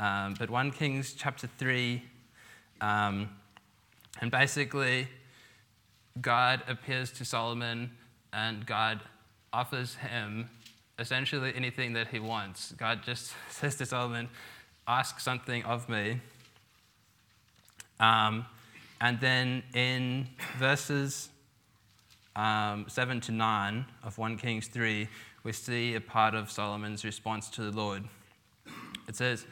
Um, 0.00 0.34
but 0.36 0.50
1 0.50 0.72
Kings 0.72 1.14
chapter 1.16 1.48
3, 1.58 2.02
um, 2.80 3.28
and 4.20 4.32
basically, 4.32 5.06
God 6.20 6.62
appears 6.66 7.12
to 7.12 7.24
Solomon 7.24 7.92
and 8.32 8.66
God 8.66 9.00
offers 9.52 9.94
him 9.94 10.48
essentially 11.02 11.52
anything 11.54 11.92
that 11.94 12.08
he 12.08 12.20
wants. 12.20 12.72
God 12.78 13.02
just 13.04 13.32
says 13.50 13.74
to 13.76 13.86
Solomon, 13.86 14.30
Ask 14.86 15.20
something 15.20 15.62
of 15.64 15.88
me. 15.88 16.20
Um, 18.00 18.46
and 19.00 19.20
then 19.20 19.62
in 19.74 20.28
verses 20.58 21.28
um, 22.34 22.86
7 22.88 23.20
to 23.22 23.32
9 23.32 23.84
of 24.02 24.16
1 24.16 24.38
Kings 24.38 24.68
3, 24.68 25.08
we 25.44 25.52
see 25.52 25.94
a 25.94 26.00
part 26.00 26.34
of 26.34 26.50
Solomon's 26.50 27.04
response 27.04 27.48
to 27.50 27.62
the 27.62 27.76
Lord. 27.76 28.04
It 29.08 29.16
says, 29.16 29.46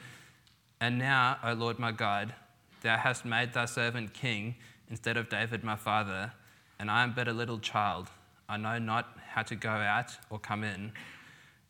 And 0.81 0.99
now, 0.99 1.39
O 1.45 1.53
Lord 1.53 1.79
my 1.79 1.93
God, 1.93 2.35
thou 2.83 2.97
hast 2.97 3.25
made 3.25 3.53
thy 3.53 3.67
servant 3.67 4.15
king 4.15 4.55
instead 4.89 5.17
of 5.17 5.29
David 5.29 5.63
my 5.63 5.77
father, 5.77 6.33
and 6.79 6.91
I 6.91 7.03
am 7.03 7.13
but 7.13 7.29
a 7.29 7.33
little 7.33 7.59
child. 7.59 8.09
I 8.49 8.57
know 8.57 8.79
not 8.79 9.17
how 9.29 9.43
to 9.43 9.55
go 9.55 9.71
out 9.71 10.13
or 10.29 10.39
come 10.39 10.65
in. 10.65 10.93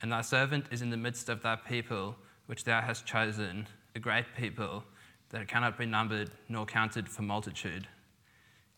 And 0.02 0.12
thy 0.12 0.22
servant 0.22 0.66
is 0.70 0.82
in 0.82 0.90
the 0.90 0.96
midst 0.96 1.28
of 1.28 1.42
thy 1.42 1.56
people, 1.56 2.16
which 2.46 2.64
thou 2.64 2.80
hast 2.80 3.06
chosen, 3.06 3.66
a 3.94 3.98
great 3.98 4.26
people 4.36 4.84
that 5.30 5.48
cannot 5.48 5.78
be 5.78 5.86
numbered 5.86 6.30
nor 6.48 6.66
counted 6.66 7.08
for 7.08 7.22
multitude. 7.22 7.86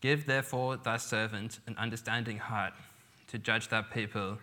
Give 0.01 0.25
therefore 0.25 0.77
thy 0.77 0.97
servant 0.97 1.59
an 1.65 1.77
understanding 1.77 2.37
heart 2.37 2.73
to 3.27 3.37
judge 3.37 3.69
thy 3.69 3.81
people, 3.81 4.37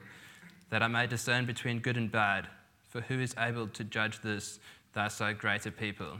that 0.70 0.82
I 0.82 0.88
may 0.88 1.06
discern 1.06 1.46
between 1.46 1.80
good 1.80 1.96
and 1.96 2.10
bad. 2.10 2.48
For 2.88 3.02
who 3.02 3.20
is 3.20 3.34
able 3.38 3.68
to 3.68 3.84
judge 3.84 4.20
this, 4.20 4.58
thy 4.94 5.08
so 5.08 5.32
great 5.34 5.66
a 5.66 5.70
people? 5.70 6.18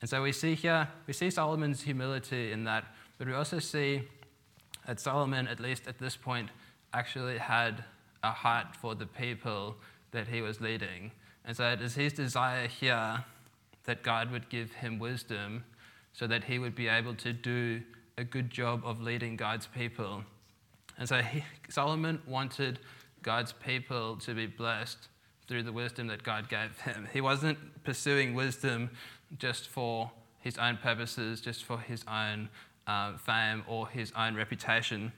And 0.00 0.08
so 0.08 0.22
we 0.22 0.32
see 0.32 0.54
here, 0.54 0.86
we 1.06 1.12
see 1.12 1.30
Solomon's 1.30 1.82
humility 1.82 2.52
in 2.52 2.64
that, 2.64 2.84
but 3.16 3.26
we 3.26 3.34
also 3.34 3.58
see 3.58 4.02
that 4.86 5.00
Solomon, 5.00 5.48
at 5.48 5.58
least 5.58 5.88
at 5.88 5.98
this 5.98 6.16
point, 6.16 6.50
actually 6.92 7.38
had 7.38 7.84
a 8.22 8.30
heart 8.30 8.74
for 8.74 8.94
the 8.94 9.06
people 9.06 9.76
that 10.10 10.28
he 10.28 10.40
was 10.40 10.60
leading. 10.60 11.12
And 11.44 11.56
so 11.56 11.68
it 11.70 11.80
is 11.80 11.94
his 11.94 12.12
desire 12.12 12.66
here 12.66 13.24
that 13.84 14.02
God 14.02 14.30
would 14.30 14.48
give 14.48 14.72
him 14.72 14.98
wisdom 14.98 15.64
so 16.12 16.26
that 16.26 16.44
he 16.44 16.58
would 16.58 16.74
be 16.74 16.88
able 16.88 17.14
to 17.14 17.32
do 17.32 17.82
a 18.16 18.24
good 18.24 18.50
job 18.50 18.82
of 18.84 19.00
leading 19.00 19.36
God's 19.36 19.66
people. 19.66 20.24
And 20.98 21.08
so 21.08 21.22
he, 21.22 21.44
Solomon 21.68 22.20
wanted 22.26 22.80
God's 23.22 23.52
people 23.52 24.16
to 24.16 24.34
be 24.34 24.46
blessed 24.46 25.08
through 25.46 25.62
the 25.62 25.72
wisdom 25.72 26.08
that 26.08 26.22
God 26.22 26.48
gave 26.48 26.78
him. 26.80 27.08
He 27.12 27.20
wasn't 27.20 27.82
pursuing 27.84 28.34
wisdom 28.34 28.90
just 29.38 29.68
for 29.68 30.10
his 30.40 30.58
own 30.58 30.76
purposes, 30.76 31.40
just 31.40 31.64
for 31.64 31.78
his 31.78 32.04
own 32.10 32.48
uh, 32.86 33.16
fame 33.16 33.62
or 33.66 33.88
his 33.88 34.12
own 34.16 34.34
reputation. 34.34 35.12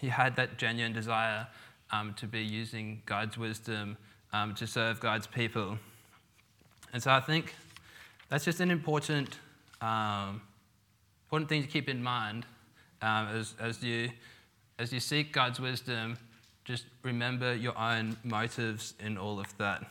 He 0.00 0.08
had 0.08 0.36
that 0.36 0.58
genuine 0.58 0.92
desire 0.92 1.46
um, 1.92 2.14
to 2.14 2.26
be 2.26 2.40
using 2.40 3.02
God's 3.06 3.38
wisdom 3.38 3.96
um, 4.32 4.54
to 4.54 4.66
serve 4.66 4.98
God's 5.00 5.26
people. 5.26 5.78
And 6.92 7.02
so 7.02 7.10
I 7.10 7.20
think 7.20 7.54
that's 8.28 8.44
just 8.44 8.60
an 8.60 8.70
important 8.70 9.38
um, 9.80 10.40
important 11.32 11.48
thing 11.48 11.62
to 11.62 11.68
keep 11.68 11.88
in 11.88 12.02
mind 12.02 12.44
um, 13.00 13.26
as, 13.28 13.54
as, 13.58 13.82
you, 13.82 14.10
as 14.78 14.92
you 14.92 15.00
seek 15.00 15.32
God's 15.32 15.58
wisdom. 15.58 16.18
Just 16.66 16.84
remember 17.02 17.54
your 17.54 17.76
own 17.78 18.18
motives 18.22 18.92
in 19.00 19.16
all 19.16 19.40
of 19.40 19.56
that. 19.56 19.82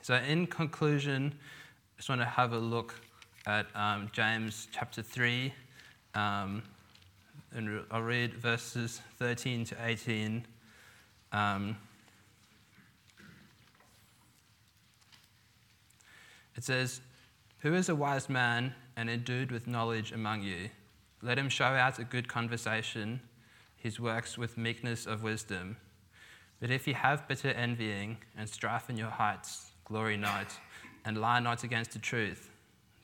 So, 0.00 0.14
in 0.14 0.46
conclusion, 0.46 1.34
I 1.34 1.96
just 1.96 2.08
want 2.08 2.20
to 2.20 2.26
have 2.26 2.52
a 2.52 2.58
look 2.58 2.94
at 3.46 3.66
um, 3.74 4.08
James 4.12 4.68
chapter 4.72 5.02
3. 5.02 5.52
Um, 6.14 6.62
and 7.52 7.82
I'll 7.90 8.02
read 8.02 8.34
verses 8.34 9.02
13 9.18 9.64
to 9.64 9.76
18. 9.84 10.46
Um, 11.32 11.76
it 16.56 16.64
says, 16.64 17.00
Who 17.60 17.74
is 17.74 17.88
a 17.88 17.94
wise 17.94 18.28
man 18.28 18.74
and 18.98 19.08
endued 19.08 19.52
with 19.52 19.68
knowledge 19.68 20.10
among 20.10 20.42
you. 20.42 20.68
Let 21.22 21.38
him 21.38 21.48
show 21.48 21.66
out 21.66 22.00
a 22.00 22.04
good 22.04 22.26
conversation, 22.26 23.20
his 23.76 24.00
works 24.00 24.36
with 24.36 24.58
meekness 24.58 25.06
of 25.06 25.22
wisdom. 25.22 25.76
But 26.60 26.72
if 26.72 26.88
you 26.88 26.94
have 26.94 27.28
bitter 27.28 27.50
envying 27.50 28.18
and 28.36 28.48
strife 28.48 28.90
in 28.90 28.96
your 28.96 29.10
hearts, 29.10 29.70
glory 29.84 30.16
not, 30.16 30.52
and 31.04 31.16
lie 31.16 31.38
not 31.38 31.62
against 31.62 31.92
the 31.92 32.00
truth. 32.00 32.50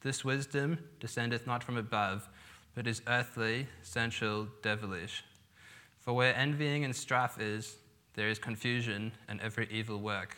This 0.00 0.24
wisdom 0.24 0.80
descendeth 0.98 1.46
not 1.46 1.62
from 1.62 1.76
above, 1.76 2.28
but 2.74 2.88
is 2.88 3.00
earthly, 3.06 3.68
sensual, 3.82 4.48
devilish. 4.62 5.24
For 6.00 6.12
where 6.12 6.34
envying 6.34 6.84
and 6.84 6.94
strife 6.94 7.40
is, 7.40 7.76
there 8.14 8.28
is 8.28 8.38
confusion 8.38 9.12
and 9.28 9.40
every 9.40 9.68
evil 9.70 9.98
work. 9.98 10.36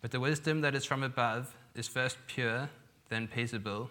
But 0.00 0.10
the 0.10 0.20
wisdom 0.20 0.60
that 0.62 0.74
is 0.74 0.84
from 0.84 1.02
above 1.02 1.56
is 1.74 1.88
first 1.88 2.18
pure, 2.26 2.68
then 3.08 3.28
peaceable 3.28 3.90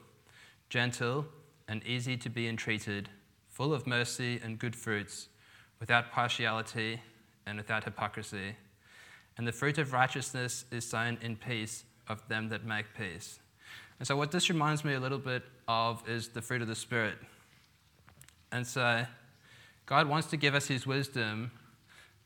gentle, 0.71 1.25
and 1.67 1.85
easy 1.85 2.15
to 2.15 2.29
be 2.29 2.47
entreated, 2.47 3.09
full 3.49 3.73
of 3.73 3.85
mercy 3.85 4.39
and 4.41 4.57
good 4.57 4.75
fruits, 4.75 5.27
without 5.81 6.11
partiality 6.11 7.01
and 7.45 7.57
without 7.57 7.83
hypocrisy. 7.83 8.55
And 9.37 9.45
the 9.45 9.51
fruit 9.51 9.77
of 9.77 9.91
righteousness 9.91 10.63
is 10.71 10.87
sown 10.87 11.17
in 11.21 11.35
peace 11.35 11.83
of 12.07 12.25
them 12.29 12.47
that 12.49 12.63
make 12.63 12.85
peace. 12.97 13.39
And 13.99 14.07
so, 14.07 14.15
what 14.15 14.31
this 14.31 14.49
reminds 14.49 14.85
me 14.85 14.93
a 14.93 14.99
little 14.99 15.19
bit 15.19 15.43
of 15.67 16.07
is 16.07 16.29
the 16.29 16.41
fruit 16.41 16.61
of 16.61 16.69
the 16.69 16.75
Spirit. 16.75 17.17
And 18.51 18.65
so, 18.65 19.05
God 19.85 20.07
wants 20.07 20.27
to 20.27 20.37
give 20.37 20.55
us 20.55 20.67
His 20.67 20.87
wisdom. 20.87 21.51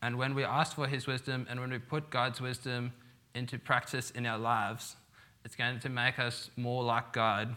And 0.06 0.18
when 0.18 0.36
we 0.36 0.44
ask 0.44 0.76
for 0.76 0.88
His 0.88 1.08
wisdom 1.08 1.48
and 1.50 1.60
when 1.60 1.72
we 1.72 1.80
put 1.80 2.10
God's 2.10 2.40
wisdom 2.40 2.94
into 3.34 3.58
practice 3.58 4.12
in 4.12 4.26
our 4.26 4.38
lives, 4.38 4.96
it's 5.44 5.56
going 5.56 5.80
to 5.80 5.90
make 5.90 6.20
us 6.20 6.50
more 6.56 6.84
like 6.84 7.12
God 7.12 7.56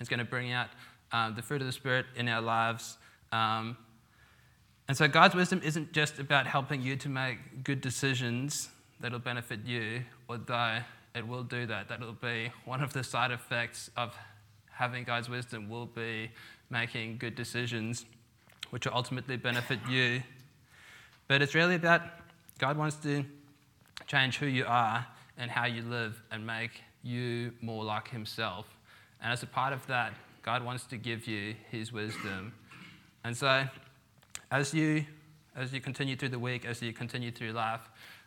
it's 0.00 0.08
going 0.08 0.18
to 0.18 0.24
bring 0.24 0.52
out 0.52 0.68
um, 1.12 1.34
the 1.34 1.42
fruit 1.42 1.60
of 1.60 1.66
the 1.66 1.72
Spirit 1.72 2.06
in 2.16 2.28
our 2.28 2.40
lives. 2.40 2.98
Um, 3.30 3.76
and 4.88 4.96
so 4.96 5.06
God's 5.06 5.34
wisdom 5.34 5.60
isn't 5.64 5.92
just 5.92 6.18
about 6.18 6.46
helping 6.46 6.82
you 6.82 6.96
to 6.96 7.08
make 7.08 7.62
good 7.62 7.80
decisions 7.80 8.68
that'll 9.00 9.18
benefit 9.18 9.60
you, 9.64 10.02
although 10.28 10.78
it 11.14 11.26
will 11.26 11.44
do 11.44 11.66
that. 11.66 11.88
That'll 11.88 12.14
be 12.14 12.50
one 12.64 12.82
of 12.82 12.92
the 12.92 13.04
side 13.04 13.30
effects 13.30 13.90
of 13.96 14.16
having 14.70 15.04
God's 15.04 15.28
wisdom 15.28 15.68
will 15.68 15.86
be 15.86 16.30
making 16.70 17.18
good 17.18 17.34
decisions, 17.34 18.04
which 18.70 18.86
will 18.86 18.94
ultimately 18.94 19.36
benefit 19.36 19.78
you. 19.88 20.22
But 21.32 21.40
it's 21.40 21.54
really 21.54 21.76
about 21.76 22.02
God 22.58 22.76
wants 22.76 22.96
to 22.96 23.24
change 24.06 24.36
who 24.36 24.44
you 24.44 24.66
are 24.68 25.06
and 25.38 25.50
how 25.50 25.64
you 25.64 25.80
live 25.80 26.22
and 26.30 26.46
make 26.46 26.82
you 27.02 27.54
more 27.62 27.84
like 27.84 28.08
Himself. 28.08 28.66
And 29.18 29.32
as 29.32 29.42
a 29.42 29.46
part 29.46 29.72
of 29.72 29.86
that, 29.86 30.12
God 30.42 30.62
wants 30.62 30.84
to 30.88 30.98
give 30.98 31.26
you 31.26 31.54
his 31.70 31.90
wisdom. 31.90 32.52
And 33.24 33.34
so, 33.34 33.64
as 34.50 34.74
you, 34.74 35.06
as 35.56 35.72
you 35.72 35.80
continue 35.80 36.16
through 36.16 36.28
the 36.28 36.38
week, 36.38 36.66
as 36.66 36.82
you 36.82 36.92
continue 36.92 37.30
through 37.30 37.52
life, 37.52 37.80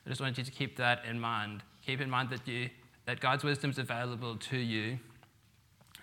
I 0.04 0.10
just 0.10 0.20
want 0.20 0.40
you 0.40 0.44
to 0.44 0.52
keep 0.52 0.76
that 0.78 1.06
in 1.08 1.20
mind. 1.20 1.62
Keep 1.86 2.02
in 2.02 2.10
mind 2.10 2.32
that, 2.32 2.48
you, 2.48 2.72
that 3.06 3.20
God's 3.20 3.44
wisdom 3.44 3.70
is 3.70 3.78
available 3.78 4.36
to 4.36 4.58
you 4.58 4.98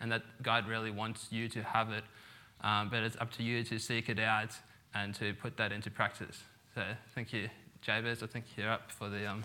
and 0.01 0.13
that 0.13 0.23
God 0.41 0.69
really 0.69 0.93
wants 0.93 1.27
you 1.33 1.49
to 1.49 1.65
have 1.65 1.91
it. 1.91 2.05
Um, 2.61 2.91
but 2.91 3.03
it's 3.03 3.17
up 3.17 3.33
to 3.33 3.43
you 3.43 3.65
to 3.65 3.81
seek 3.81 4.09
it 4.09 4.21
out 4.21 4.53
and 4.95 5.13
to 5.17 5.35
put 5.35 5.57
that 5.57 5.73
into 5.73 5.91
practice. 5.91 6.45
So, 6.75 6.83
thank 7.15 7.33
you. 7.33 7.49
Jabez, 7.83 8.23
I 8.23 8.27
think 8.27 8.47
you're 8.57 8.71
up 8.71 8.91
for 8.91 9.09
the. 9.09 9.27
Um 9.31 9.45